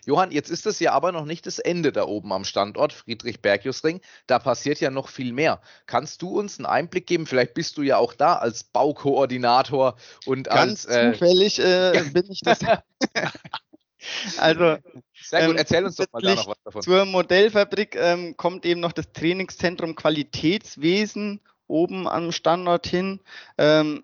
Johann, 0.06 0.32
jetzt 0.32 0.52
ist 0.52 0.68
es 0.68 0.80
ja 0.80 0.92
aber 0.92 1.12
noch 1.12 1.26
nicht 1.26 1.48
das 1.48 1.58
Ende 1.58 1.92
da 1.92 2.06
oben 2.06 2.32
am 2.32 2.46
Standort 2.46 2.94
Friedrich-Bergius-Ring. 2.94 4.02
Da 4.28 4.38
passiert 4.38 4.80
ja 4.80 4.92
noch 4.92 5.10
viel 5.10 5.34
mehr. 5.34 5.62
Kannst 5.88 6.22
du 6.22 6.38
uns 6.40 6.60
einen 6.60 6.68
Einblick 6.68 7.08
geben? 7.08 7.26
Vielleicht 7.26 7.56
bist 7.56 7.78
du 7.78 7.82
ja 7.82 7.98
auch 7.98 8.14
da 8.14 8.36
als 8.36 8.64
Baukoordinator 8.64 9.96
und 10.26 10.48
Ganz 10.48 10.86
als. 10.86 10.96
Äh, 10.96 11.14
zufällig 11.14 11.60
äh, 11.60 12.04
bin 12.14 12.26
ich 12.30 12.42
das. 12.42 12.60
also. 14.38 14.78
Sehr 15.24 15.42
gut, 15.42 15.52
ähm, 15.52 15.58
erzähl 15.58 15.86
uns 15.86 15.96
doch 15.96 16.06
mal 16.12 16.22
da 16.22 16.36
noch 16.36 16.48
was 16.48 16.62
davon. 16.64 16.82
Zur 16.82 17.06
Modellfabrik 17.06 17.96
ähm, 17.96 18.38
kommt 18.38 18.66
eben 18.66 18.80
noch 18.80 18.92
das 18.92 19.12
Trainingszentrum 19.12 19.96
Qualitätswesen 19.96 21.42
oben 21.68 22.08
am 22.08 22.32
Standort 22.32 22.86
hin. 22.86 23.22
Ähm, 23.58 24.04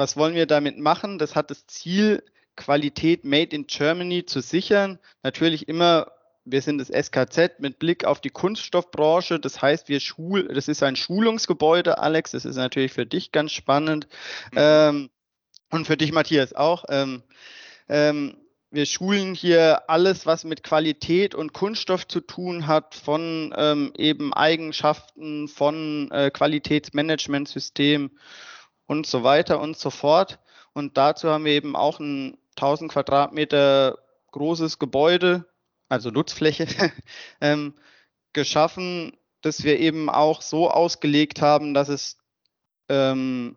was 0.00 0.16
wollen 0.16 0.34
wir 0.34 0.46
damit 0.46 0.78
machen? 0.78 1.18
Das 1.18 1.36
hat 1.36 1.50
das 1.50 1.66
Ziel, 1.66 2.24
Qualität 2.56 3.24
Made 3.24 3.54
in 3.54 3.66
Germany 3.66 4.24
zu 4.24 4.40
sichern. 4.40 4.98
Natürlich 5.22 5.68
immer, 5.68 6.10
wir 6.46 6.62
sind 6.62 6.78
das 6.78 6.88
SKZ 6.88 7.60
mit 7.60 7.78
Blick 7.78 8.06
auf 8.06 8.20
die 8.20 8.30
Kunststoffbranche. 8.30 9.38
Das 9.38 9.60
heißt, 9.60 9.90
wir 9.90 10.00
schul, 10.00 10.48
das 10.48 10.68
ist 10.68 10.82
ein 10.82 10.96
Schulungsgebäude, 10.96 11.98
Alex. 11.98 12.30
Das 12.30 12.46
ist 12.46 12.56
natürlich 12.56 12.92
für 12.92 13.04
dich 13.04 13.30
ganz 13.30 13.52
spannend. 13.52 14.08
Mhm. 14.52 14.56
Ähm, 14.56 15.10
und 15.70 15.86
für 15.86 15.98
dich, 15.98 16.12
Matthias, 16.12 16.54
auch. 16.54 16.86
Ähm, 16.88 17.22
ähm, 17.88 18.36
wir 18.70 18.86
schulen 18.86 19.34
hier 19.34 19.90
alles, 19.90 20.24
was 20.24 20.44
mit 20.44 20.62
Qualität 20.62 21.34
und 21.34 21.52
Kunststoff 21.52 22.08
zu 22.08 22.20
tun 22.20 22.66
hat, 22.66 22.94
von 22.94 23.52
ähm, 23.56 23.92
eben 23.98 24.32
Eigenschaften, 24.32 25.46
von 25.48 26.10
äh, 26.10 26.30
Qualitätsmanagementsystem 26.30 28.10
und 28.90 29.06
so 29.06 29.22
weiter 29.22 29.60
und 29.60 29.78
so 29.78 29.88
fort. 29.90 30.40
Und 30.72 30.96
dazu 30.96 31.30
haben 31.30 31.44
wir 31.44 31.52
eben 31.52 31.76
auch 31.76 32.00
ein 32.00 32.36
1000 32.56 32.90
Quadratmeter 32.90 33.98
großes 34.32 34.80
Gebäude, 34.80 35.46
also 35.88 36.10
Nutzfläche, 36.10 36.66
ähm, 37.40 37.74
geschaffen, 38.32 39.16
das 39.42 39.62
wir 39.62 39.78
eben 39.78 40.10
auch 40.10 40.42
so 40.42 40.68
ausgelegt 40.68 41.40
haben, 41.40 41.72
dass 41.72 41.88
es 41.88 42.18
ähm, 42.88 43.56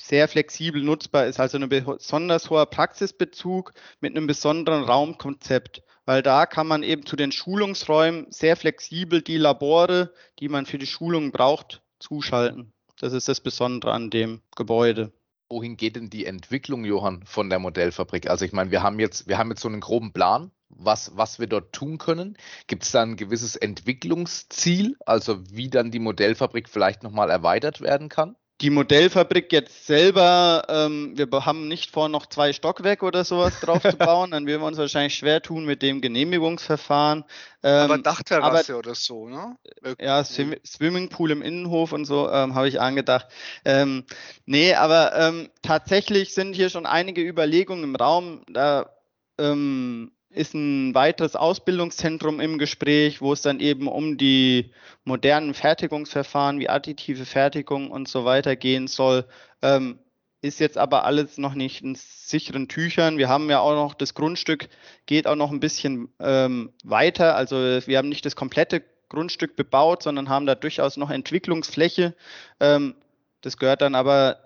sehr 0.00 0.28
flexibel 0.28 0.82
nutzbar 0.82 1.26
ist, 1.26 1.40
also 1.40 1.58
ein 1.58 1.68
besonders 1.68 2.48
hoher 2.48 2.64
Praxisbezug 2.64 3.74
mit 4.00 4.16
einem 4.16 4.26
besonderen 4.26 4.84
Raumkonzept, 4.84 5.82
weil 6.06 6.22
da 6.22 6.46
kann 6.46 6.66
man 6.66 6.82
eben 6.84 7.04
zu 7.04 7.16
den 7.16 7.32
Schulungsräumen 7.32 8.32
sehr 8.32 8.56
flexibel 8.56 9.20
die 9.20 9.36
Labore, 9.36 10.14
die 10.38 10.48
man 10.48 10.64
für 10.64 10.78
die 10.78 10.86
Schulung 10.86 11.32
braucht, 11.32 11.82
zuschalten. 11.98 12.72
Das 13.00 13.14
ist 13.14 13.28
das 13.28 13.40
Besondere 13.40 13.92
an 13.92 14.10
dem 14.10 14.42
Gebäude. 14.54 15.10
Wohin 15.48 15.78
geht 15.78 15.96
denn 15.96 16.10
die 16.10 16.26
Entwicklung, 16.26 16.84
Johann, 16.84 17.24
von 17.24 17.48
der 17.48 17.58
Modellfabrik? 17.58 18.28
Also 18.28 18.44
ich 18.44 18.52
meine, 18.52 18.70
wir 18.70 18.82
haben 18.82 19.00
jetzt, 19.00 19.26
wir 19.26 19.38
haben 19.38 19.48
jetzt 19.48 19.62
so 19.62 19.68
einen 19.68 19.80
groben 19.80 20.12
Plan, 20.12 20.50
was, 20.68 21.16
was 21.16 21.38
wir 21.38 21.46
dort 21.46 21.72
tun 21.72 21.96
können. 21.96 22.36
Gibt 22.66 22.82
es 22.82 22.92
da 22.92 23.00
ein 23.00 23.16
gewisses 23.16 23.56
Entwicklungsziel, 23.56 24.98
also 25.06 25.40
wie 25.50 25.70
dann 25.70 25.90
die 25.90 25.98
Modellfabrik 25.98 26.68
vielleicht 26.68 27.02
nochmal 27.02 27.30
erweitert 27.30 27.80
werden 27.80 28.10
kann? 28.10 28.36
Die 28.60 28.70
Modellfabrik 28.70 29.52
jetzt 29.52 29.86
selber, 29.86 30.64
ähm, 30.68 31.16
wir 31.16 31.28
haben 31.46 31.66
nicht 31.68 31.90
vor, 31.90 32.08
noch 32.08 32.26
zwei 32.26 32.52
Stockwerke 32.52 33.04
oder 33.06 33.24
sowas 33.24 33.58
drauf 33.60 33.82
zu 33.82 33.96
bauen, 33.96 34.32
dann 34.32 34.46
würden 34.46 34.60
wir 34.60 34.66
uns 34.66 34.76
wahrscheinlich 34.76 35.14
schwer 35.14 35.40
tun 35.40 35.64
mit 35.64 35.82
dem 35.82 36.00
Genehmigungsverfahren. 36.00 37.24
Ähm, 37.62 37.70
aber 37.72 37.98
Dachterrasse 37.98 38.72
aber, 38.72 38.78
oder 38.78 38.94
so, 38.94 39.28
ne? 39.28 39.56
Ja, 39.98 40.22
Swim 40.24 40.54
Swimmingpool 40.64 41.30
im 41.30 41.42
Innenhof 41.42 41.92
und 41.92 42.04
so 42.04 42.30
ähm, 42.30 42.54
habe 42.54 42.68
ich 42.68 42.80
angedacht. 42.80 43.28
Ähm, 43.64 44.04
nee, 44.44 44.74
aber 44.74 45.16
ähm, 45.16 45.48
tatsächlich 45.62 46.34
sind 46.34 46.54
hier 46.54 46.68
schon 46.68 46.86
einige 46.86 47.22
Überlegungen 47.22 47.84
im 47.84 47.96
Raum. 47.96 48.42
Da 48.48 48.90
ähm, 49.38 50.12
ist 50.30 50.54
ein 50.54 50.94
weiteres 50.94 51.34
Ausbildungszentrum 51.34 52.40
im 52.40 52.58
Gespräch, 52.58 53.20
wo 53.20 53.32
es 53.32 53.42
dann 53.42 53.60
eben 53.60 53.88
um 53.88 54.16
die 54.16 54.72
modernen 55.04 55.54
Fertigungsverfahren 55.54 56.60
wie 56.60 56.68
additive 56.68 57.26
Fertigung 57.26 57.90
und 57.90 58.08
so 58.08 58.24
weiter 58.24 58.54
gehen 58.56 58.86
soll. 58.86 59.26
Ähm, 59.60 59.98
ist 60.42 60.60
jetzt 60.60 60.78
aber 60.78 61.04
alles 61.04 61.36
noch 61.36 61.54
nicht 61.54 61.82
in 61.82 61.96
sicheren 61.96 62.68
Tüchern. 62.68 63.18
Wir 63.18 63.28
haben 63.28 63.50
ja 63.50 63.60
auch 63.60 63.74
noch 63.74 63.94
das 63.94 64.14
Grundstück, 64.14 64.68
geht 65.04 65.26
auch 65.26 65.34
noch 65.36 65.50
ein 65.50 65.60
bisschen 65.60 66.08
ähm, 66.18 66.72
weiter. 66.84 67.36
Also 67.36 67.56
wir 67.56 67.98
haben 67.98 68.08
nicht 68.08 68.24
das 68.24 68.36
komplette 68.36 68.82
Grundstück 69.10 69.56
bebaut, 69.56 70.02
sondern 70.02 70.28
haben 70.28 70.46
da 70.46 70.54
durchaus 70.54 70.96
noch 70.96 71.10
Entwicklungsfläche. 71.10 72.14
Ähm, 72.60 72.94
das 73.42 73.58
gehört 73.58 73.82
dann 73.82 73.94
aber 73.94 74.38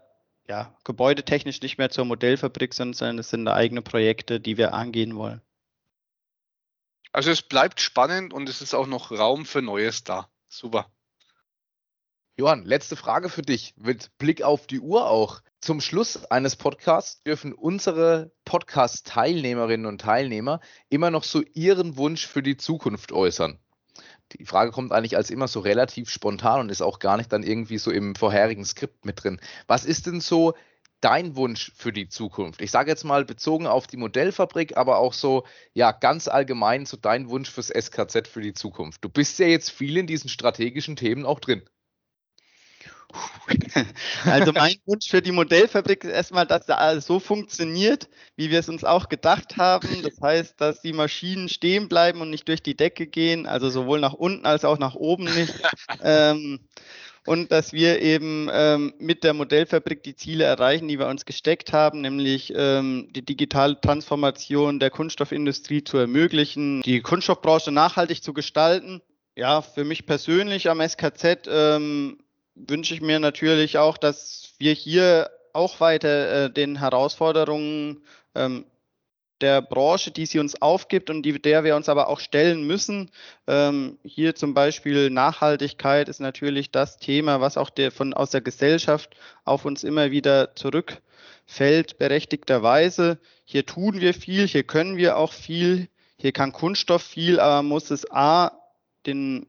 ja, 0.48 0.74
gebäudetechnisch 0.84 1.62
nicht 1.62 1.78
mehr 1.78 1.90
zur 1.90 2.06
Modellfabrik, 2.06 2.74
sondern 2.74 3.18
es 3.18 3.30
sind 3.30 3.46
eigene 3.46 3.82
Projekte, 3.82 4.40
die 4.40 4.56
wir 4.56 4.74
angehen 4.74 5.16
wollen. 5.16 5.40
Also 7.14 7.30
es 7.30 7.42
bleibt 7.42 7.80
spannend 7.80 8.32
und 8.34 8.48
es 8.48 8.60
ist 8.60 8.74
auch 8.74 8.88
noch 8.88 9.12
Raum 9.12 9.46
für 9.46 9.62
Neues 9.62 10.02
da. 10.02 10.28
Super. 10.48 10.90
Johann, 12.36 12.64
letzte 12.64 12.96
Frage 12.96 13.28
für 13.28 13.42
dich 13.42 13.72
mit 13.76 14.18
Blick 14.18 14.42
auf 14.42 14.66
die 14.66 14.80
Uhr 14.80 15.08
auch. 15.08 15.40
Zum 15.60 15.80
Schluss 15.80 16.24
eines 16.24 16.56
Podcasts 16.56 17.22
dürfen 17.22 17.52
unsere 17.52 18.32
Podcast-Teilnehmerinnen 18.44 19.86
und 19.86 20.00
Teilnehmer 20.00 20.58
immer 20.88 21.12
noch 21.12 21.22
so 21.22 21.40
ihren 21.52 21.96
Wunsch 21.96 22.26
für 22.26 22.42
die 22.42 22.56
Zukunft 22.56 23.12
äußern. 23.12 23.60
Die 24.32 24.44
Frage 24.44 24.72
kommt 24.72 24.90
eigentlich 24.90 25.16
als 25.16 25.30
immer 25.30 25.46
so 25.46 25.60
relativ 25.60 26.10
spontan 26.10 26.58
und 26.58 26.68
ist 26.68 26.82
auch 26.82 26.98
gar 26.98 27.16
nicht 27.16 27.32
dann 27.32 27.44
irgendwie 27.44 27.78
so 27.78 27.92
im 27.92 28.16
vorherigen 28.16 28.64
Skript 28.64 29.04
mit 29.04 29.22
drin. 29.22 29.40
Was 29.68 29.84
ist 29.84 30.06
denn 30.06 30.20
so 30.20 30.54
dein 31.00 31.36
Wunsch 31.36 31.72
für 31.76 31.92
die 31.92 32.08
Zukunft? 32.08 32.60
Ich 32.60 32.70
sage 32.70 32.90
jetzt 32.90 33.04
mal 33.04 33.24
bezogen 33.24 33.66
auf 33.66 33.86
die 33.86 33.96
Modellfabrik, 33.96 34.76
aber 34.76 34.98
auch 34.98 35.12
so, 35.12 35.44
ja, 35.72 35.92
ganz 35.92 36.28
allgemein 36.28 36.86
so 36.86 36.96
dein 36.96 37.28
Wunsch 37.28 37.50
fürs 37.50 37.68
SKZ 37.68 38.28
für 38.28 38.40
die 38.40 38.54
Zukunft. 38.54 39.04
Du 39.04 39.08
bist 39.08 39.38
ja 39.38 39.46
jetzt 39.46 39.70
viel 39.70 39.96
in 39.96 40.06
diesen 40.06 40.28
strategischen 40.28 40.96
Themen 40.96 41.26
auch 41.26 41.40
drin. 41.40 41.62
Also 44.24 44.52
mein 44.52 44.76
Wunsch 44.86 45.08
für 45.08 45.22
die 45.22 45.32
Modellfabrik 45.32 46.04
ist 46.04 46.10
erstmal, 46.10 46.46
dass 46.46 46.66
da 46.66 46.76
alles 46.76 47.06
so 47.06 47.20
funktioniert, 47.20 48.08
wie 48.36 48.50
wir 48.50 48.58
es 48.58 48.68
uns 48.68 48.84
auch 48.84 49.08
gedacht 49.08 49.56
haben. 49.56 50.02
Das 50.02 50.20
heißt, 50.20 50.60
dass 50.60 50.80
die 50.80 50.92
Maschinen 50.92 51.48
stehen 51.48 51.88
bleiben 51.88 52.20
und 52.20 52.30
nicht 52.30 52.48
durch 52.48 52.62
die 52.62 52.76
Decke 52.76 53.06
gehen, 53.06 53.46
also 53.46 53.70
sowohl 53.70 54.00
nach 54.00 54.14
unten 54.14 54.46
als 54.46 54.64
auch 54.64 54.78
nach 54.78 54.94
oben 54.94 55.24
nicht. 55.24 55.54
ähm, 56.02 56.60
und 57.26 57.52
dass 57.52 57.72
wir 57.72 58.02
eben 58.02 58.48
ähm, 58.52 58.94
mit 58.98 59.24
der 59.24 59.34
Modellfabrik 59.34 60.02
die 60.02 60.14
Ziele 60.14 60.44
erreichen, 60.44 60.88
die 60.88 60.98
wir 60.98 61.06
uns 61.06 61.24
gesteckt 61.24 61.72
haben, 61.72 62.02
nämlich 62.02 62.52
ähm, 62.54 63.08
die 63.14 63.24
digitale 63.24 63.80
Transformation 63.80 64.78
der 64.78 64.90
Kunststoffindustrie 64.90 65.84
zu 65.84 65.96
ermöglichen, 65.96 66.82
die 66.82 67.00
Kunststoffbranche 67.00 67.72
nachhaltig 67.72 68.22
zu 68.22 68.34
gestalten. 68.34 69.00
Ja, 69.36 69.62
für 69.62 69.84
mich 69.84 70.06
persönlich 70.06 70.68
am 70.68 70.80
SKZ 70.80 71.48
ähm, 71.48 72.18
wünsche 72.54 72.94
ich 72.94 73.00
mir 73.00 73.18
natürlich 73.18 73.78
auch, 73.78 73.96
dass 73.96 74.54
wir 74.58 74.72
hier 74.72 75.30
auch 75.52 75.80
weiter 75.80 76.44
äh, 76.44 76.50
den 76.50 76.78
Herausforderungen 76.78 78.02
ähm, 78.34 78.66
der 79.44 79.60
Branche, 79.60 80.10
die 80.10 80.24
sie 80.24 80.38
uns 80.38 80.62
aufgibt 80.62 81.10
und 81.10 81.22
die, 81.22 81.40
der 81.40 81.64
wir 81.64 81.76
uns 81.76 81.90
aber 81.90 82.08
auch 82.08 82.18
stellen 82.18 82.66
müssen. 82.66 83.10
Ähm, 83.46 83.98
hier 84.02 84.34
zum 84.34 84.54
Beispiel 84.54 85.10
Nachhaltigkeit 85.10 86.08
ist 86.08 86.18
natürlich 86.18 86.70
das 86.70 86.96
Thema, 86.96 87.42
was 87.42 87.58
auch 87.58 87.68
der, 87.68 87.92
von, 87.92 88.14
aus 88.14 88.30
der 88.30 88.40
Gesellschaft 88.40 89.14
auf 89.44 89.66
uns 89.66 89.84
immer 89.84 90.10
wieder 90.10 90.56
zurückfällt, 90.56 91.98
berechtigterweise. 91.98 93.18
Hier 93.44 93.66
tun 93.66 94.00
wir 94.00 94.14
viel, 94.14 94.46
hier 94.46 94.62
können 94.62 94.96
wir 94.96 95.18
auch 95.18 95.34
viel, 95.34 95.88
hier 96.16 96.32
kann 96.32 96.52
Kunststoff 96.52 97.02
viel, 97.02 97.38
aber 97.38 97.62
muss 97.62 97.90
es 97.90 98.10
A, 98.10 98.50
den 99.04 99.46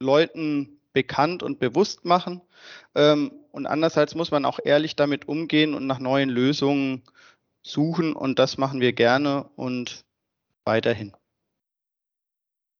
Leuten 0.00 0.80
bekannt 0.92 1.44
und 1.44 1.60
bewusst 1.60 2.04
machen. 2.04 2.40
Ähm, 2.96 3.30
und 3.52 3.66
andererseits 3.66 4.16
muss 4.16 4.32
man 4.32 4.44
auch 4.44 4.58
ehrlich 4.64 4.96
damit 4.96 5.28
umgehen 5.28 5.74
und 5.74 5.86
nach 5.86 6.00
neuen 6.00 6.30
Lösungen 6.30 7.04
suchen 7.62 8.14
und 8.14 8.38
das 8.38 8.58
machen 8.58 8.80
wir 8.80 8.92
gerne 8.92 9.50
und 9.56 10.04
weiterhin. 10.64 11.16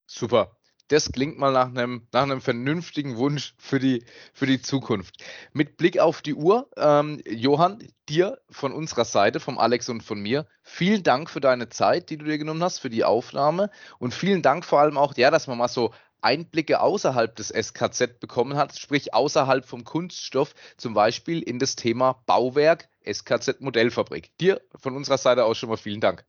Super. 0.06 0.56
Das 0.88 1.12
klingt 1.12 1.38
mal 1.38 1.52
nach 1.52 1.68
einem, 1.68 2.08
nach 2.12 2.24
einem 2.24 2.40
vernünftigen 2.40 3.16
Wunsch 3.16 3.54
für 3.58 3.78
die, 3.78 4.04
für 4.34 4.46
die 4.46 4.60
Zukunft. 4.60 5.22
Mit 5.52 5.76
Blick 5.76 6.00
auf 6.00 6.20
die 6.20 6.34
Uhr, 6.34 6.68
ähm, 6.76 7.22
Johann, 7.28 7.78
dir 8.08 8.40
von 8.50 8.72
unserer 8.72 9.04
Seite, 9.04 9.38
vom 9.38 9.56
Alex 9.56 9.88
und 9.88 10.02
von 10.02 10.20
mir, 10.20 10.48
vielen 10.64 11.04
Dank 11.04 11.30
für 11.30 11.40
deine 11.40 11.68
Zeit, 11.68 12.10
die 12.10 12.16
du 12.16 12.24
dir 12.24 12.38
genommen 12.38 12.64
hast, 12.64 12.80
für 12.80 12.90
die 12.90 13.04
Aufnahme 13.04 13.70
und 14.00 14.14
vielen 14.14 14.42
Dank 14.42 14.64
vor 14.64 14.80
allem 14.80 14.98
auch, 14.98 15.16
ja, 15.16 15.30
dass 15.30 15.46
man 15.46 15.58
mal 15.58 15.68
so 15.68 15.94
Einblicke 16.22 16.80
außerhalb 16.80 17.36
des 17.36 17.50
SKZ 17.50 18.18
bekommen 18.18 18.56
hat, 18.56 18.76
sprich 18.76 19.14
außerhalb 19.14 19.64
vom 19.64 19.84
Kunststoff, 19.84 20.54
zum 20.76 20.92
Beispiel 20.92 21.40
in 21.40 21.60
das 21.60 21.76
Thema 21.76 22.22
Bauwerk, 22.26 22.88
SKZ 23.04 23.60
Modellfabrik. 23.60 24.36
Dir 24.38 24.60
von 24.76 24.96
unserer 24.96 25.18
Seite 25.18 25.44
aus 25.44 25.58
schon 25.58 25.68
mal 25.68 25.76
vielen 25.76 26.00
Dank. 26.00 26.24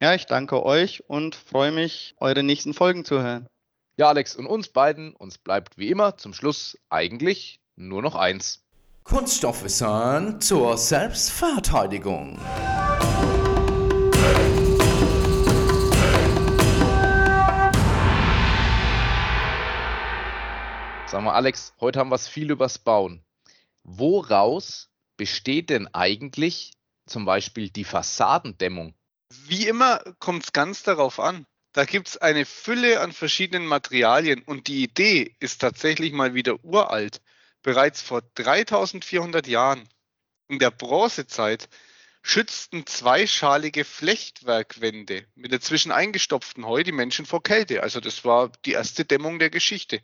Ja, 0.00 0.14
ich 0.14 0.26
danke 0.26 0.64
euch 0.64 1.08
und 1.08 1.34
freue 1.34 1.72
mich, 1.72 2.14
eure 2.18 2.42
nächsten 2.42 2.74
Folgen 2.74 3.04
zu 3.04 3.20
hören. 3.22 3.46
Ja, 3.96 4.08
Alex, 4.08 4.34
und 4.34 4.46
uns 4.46 4.68
beiden, 4.68 5.14
uns 5.14 5.36
bleibt 5.36 5.76
wie 5.76 5.90
immer 5.90 6.16
zum 6.16 6.32
Schluss 6.32 6.78
eigentlich 6.88 7.60
nur 7.76 8.00
noch 8.00 8.14
eins. 8.14 8.64
Kunststoffwissern 9.04 10.40
zur 10.40 10.78
Selbstverteidigung. 10.78 12.38
Sag 21.06 21.24
mal, 21.24 21.34
Alex, 21.34 21.74
heute 21.80 21.98
haben 21.98 22.10
wir 22.10 22.14
es 22.14 22.28
viel 22.28 22.50
übers 22.50 22.78
Bauen. 22.78 23.24
Woraus 23.82 24.89
besteht 25.20 25.68
denn 25.68 25.86
eigentlich 25.92 26.72
zum 27.04 27.26
Beispiel 27.26 27.68
die 27.68 27.84
Fassadendämmung? 27.84 28.94
Wie 29.48 29.68
immer 29.68 29.98
kommt 30.18 30.44
es 30.44 30.52
ganz 30.54 30.82
darauf 30.82 31.20
an. 31.20 31.44
Da 31.72 31.84
gibt 31.84 32.08
es 32.08 32.16
eine 32.16 32.46
Fülle 32.46 33.00
an 33.00 33.12
verschiedenen 33.12 33.66
Materialien 33.66 34.40
und 34.40 34.66
die 34.66 34.82
Idee 34.82 35.36
ist 35.38 35.60
tatsächlich 35.60 36.14
mal 36.14 36.32
wieder 36.32 36.64
uralt. 36.64 37.20
Bereits 37.60 38.00
vor 38.00 38.22
3400 38.36 39.46
Jahren 39.46 39.86
in 40.48 40.58
der 40.58 40.70
Bronzezeit 40.70 41.68
schützten 42.22 42.86
zweischalige 42.86 43.84
Flechtwerkwände 43.84 45.26
mit 45.34 45.52
dazwischen 45.52 45.92
eingestopften 45.92 46.64
Heu 46.64 46.82
die 46.82 46.92
Menschen 46.92 47.26
vor 47.26 47.42
Kälte. 47.42 47.82
Also 47.82 48.00
das 48.00 48.24
war 48.24 48.50
die 48.64 48.72
erste 48.72 49.04
Dämmung 49.04 49.38
der 49.38 49.50
Geschichte. 49.50 50.00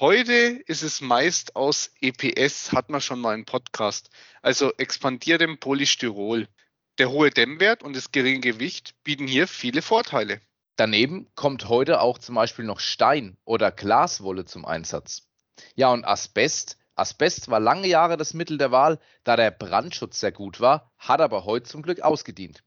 Heute 0.00 0.32
ist 0.32 0.82
es 0.82 1.02
meist 1.02 1.54
aus 1.54 1.92
EPS, 2.00 2.72
hat 2.72 2.88
man 2.88 3.02
schon 3.02 3.20
mal 3.20 3.34
im 3.34 3.44
Podcast, 3.44 4.08
also 4.40 4.72
expandiertem 4.78 5.58
Polystyrol. 5.58 6.48
Der 6.96 7.10
hohe 7.10 7.28
Dämmwert 7.28 7.82
und 7.82 7.94
das 7.94 8.10
geringe 8.10 8.40
Gewicht 8.40 8.94
bieten 9.04 9.26
hier 9.26 9.46
viele 9.46 9.82
Vorteile. 9.82 10.40
Daneben 10.76 11.28
kommt 11.34 11.68
heute 11.68 12.00
auch 12.00 12.16
zum 12.16 12.36
Beispiel 12.36 12.64
noch 12.64 12.80
Stein 12.80 13.36
oder 13.44 13.70
Glaswolle 13.70 14.46
zum 14.46 14.64
Einsatz. 14.64 15.28
Ja, 15.74 15.92
und 15.92 16.06
Asbest. 16.06 16.78
Asbest 16.94 17.50
war 17.50 17.60
lange 17.60 17.86
Jahre 17.86 18.16
das 18.16 18.32
Mittel 18.32 18.56
der 18.56 18.72
Wahl, 18.72 18.98
da 19.24 19.36
der 19.36 19.50
Brandschutz 19.50 20.20
sehr 20.20 20.32
gut 20.32 20.58
war, 20.58 20.90
hat 20.96 21.20
aber 21.20 21.44
heute 21.44 21.68
zum 21.68 21.82
Glück 21.82 22.00
ausgedient. 22.00 22.64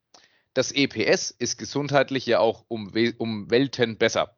Das 0.54 0.72
EPS 0.72 1.32
ist 1.32 1.58
gesundheitlich 1.58 2.28
ja 2.28 2.40
auch 2.40 2.66
um, 2.68 2.94
um 3.18 3.50
Welten 3.50 3.98
besser. 3.98 4.35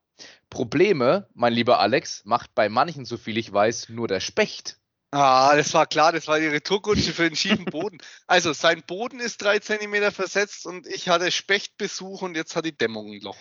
Probleme, 0.50 1.30
mein 1.34 1.54
lieber 1.54 1.80
Alex, 1.80 2.24
macht 2.26 2.56
bei 2.56 2.70
manchen, 2.70 3.06
so 3.06 3.18
viel 3.18 3.38
ich 3.38 3.52
weiß, 3.52 3.90
nur 3.90 4.08
der 4.08 4.20
Specht. 4.20 4.80
Ah, 5.12 5.56
das 5.56 5.74
war 5.74 5.88
klar, 5.88 6.12
das 6.12 6.28
war 6.28 6.40
die 6.40 6.48
Retourkutsche 6.48 7.14
für 7.14 7.30
den 7.30 7.36
schiefen 7.36 7.66
Boden. 7.72 7.98
Also 8.28 8.52
sein 8.54 8.84
Boden 8.86 9.20
ist 9.20 9.42
drei 9.42 9.60
Zentimeter 9.60 10.12
versetzt 10.12 10.66
und 10.66 10.86
ich 10.86 11.08
hatte 11.08 11.32
Spechtbesuch 11.32 12.22
und 12.22 12.36
jetzt 12.36 12.56
hat 12.56 12.66
die 12.66 12.78
Dämmung 12.78 13.14
ein 13.14 13.22
Loch. 13.22 13.38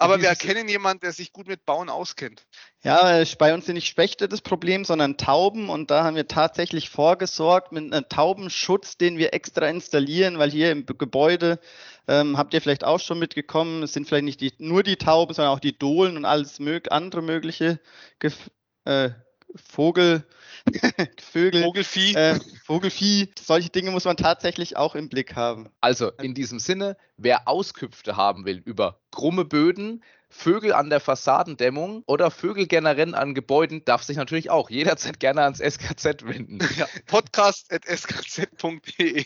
Aber 0.00 0.22
wir 0.22 0.28
erkennen 0.28 0.66
jemanden, 0.66 1.02
der 1.02 1.12
sich 1.12 1.30
gut 1.30 1.46
mit 1.46 1.66
Bauen 1.66 1.90
auskennt. 1.90 2.46
Ja, 2.82 3.22
bei 3.38 3.52
uns 3.52 3.66
sind 3.66 3.74
nicht 3.74 3.86
Spechte 3.86 4.28
das 4.28 4.40
Problem, 4.40 4.86
sondern 4.86 5.18
Tauben. 5.18 5.68
Und 5.68 5.90
da 5.90 6.04
haben 6.04 6.16
wir 6.16 6.26
tatsächlich 6.26 6.88
vorgesorgt 6.88 7.70
mit 7.72 7.92
einem 7.92 8.08
Taubenschutz, 8.08 8.96
den 8.96 9.18
wir 9.18 9.34
extra 9.34 9.68
installieren, 9.68 10.38
weil 10.38 10.50
hier 10.50 10.72
im 10.72 10.86
Gebäude 10.86 11.60
ähm, 12.08 12.38
habt 12.38 12.54
ihr 12.54 12.62
vielleicht 12.62 12.82
auch 12.82 12.98
schon 12.98 13.18
mitgekommen, 13.18 13.82
es 13.82 13.92
sind 13.92 14.08
vielleicht 14.08 14.24
nicht 14.24 14.40
die, 14.40 14.54
nur 14.56 14.82
die 14.82 14.96
Tauben, 14.96 15.34
sondern 15.34 15.52
auch 15.54 15.60
die 15.60 15.78
Dohlen 15.78 16.16
und 16.16 16.24
alles 16.24 16.60
mög 16.60 16.90
andere 16.90 17.20
mögliche 17.20 17.78
Gef 18.20 18.50
äh, 18.86 19.10
Vogel, 19.54 20.24
Vögel, 21.32 21.62
Vogelfieh. 21.62 22.14
Äh, 22.14 22.38
Vogelfieh. 22.64 23.28
Solche 23.40 23.70
Dinge 23.70 23.90
muss 23.90 24.04
man 24.04 24.16
tatsächlich 24.16 24.76
auch 24.76 24.94
im 24.94 25.08
Blick 25.08 25.34
haben. 25.36 25.70
Also 25.80 26.10
in 26.12 26.34
diesem 26.34 26.58
Sinne, 26.58 26.98
wer 27.16 27.48
Auskünfte 27.48 28.16
haben 28.16 28.44
will 28.44 28.60
über 28.64 29.00
krumme 29.10 29.44
Böden, 29.44 30.04
Vögel 30.28 30.72
an 30.72 30.90
der 30.90 31.00
Fassadendämmung 31.00 32.04
oder 32.06 32.30
Vögel 32.30 32.66
generell 32.66 33.16
an 33.16 33.34
Gebäuden, 33.34 33.84
darf 33.84 34.04
sich 34.04 34.16
natürlich 34.16 34.50
auch 34.50 34.70
jederzeit 34.70 35.18
gerne 35.18 35.42
ans 35.42 35.58
SKZ 35.58 36.24
wenden. 36.24 36.60
Ja, 36.76 36.86
podcast.skz.de. 37.06 39.24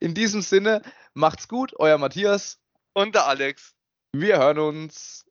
In 0.00 0.14
diesem 0.14 0.42
Sinne, 0.42 0.82
macht's 1.14 1.48
gut, 1.48 1.72
euer 1.78 1.98
Matthias 1.98 2.58
und 2.92 3.14
der 3.14 3.26
Alex. 3.26 3.74
Wir 4.12 4.38
hören 4.38 4.58
uns. 4.58 5.24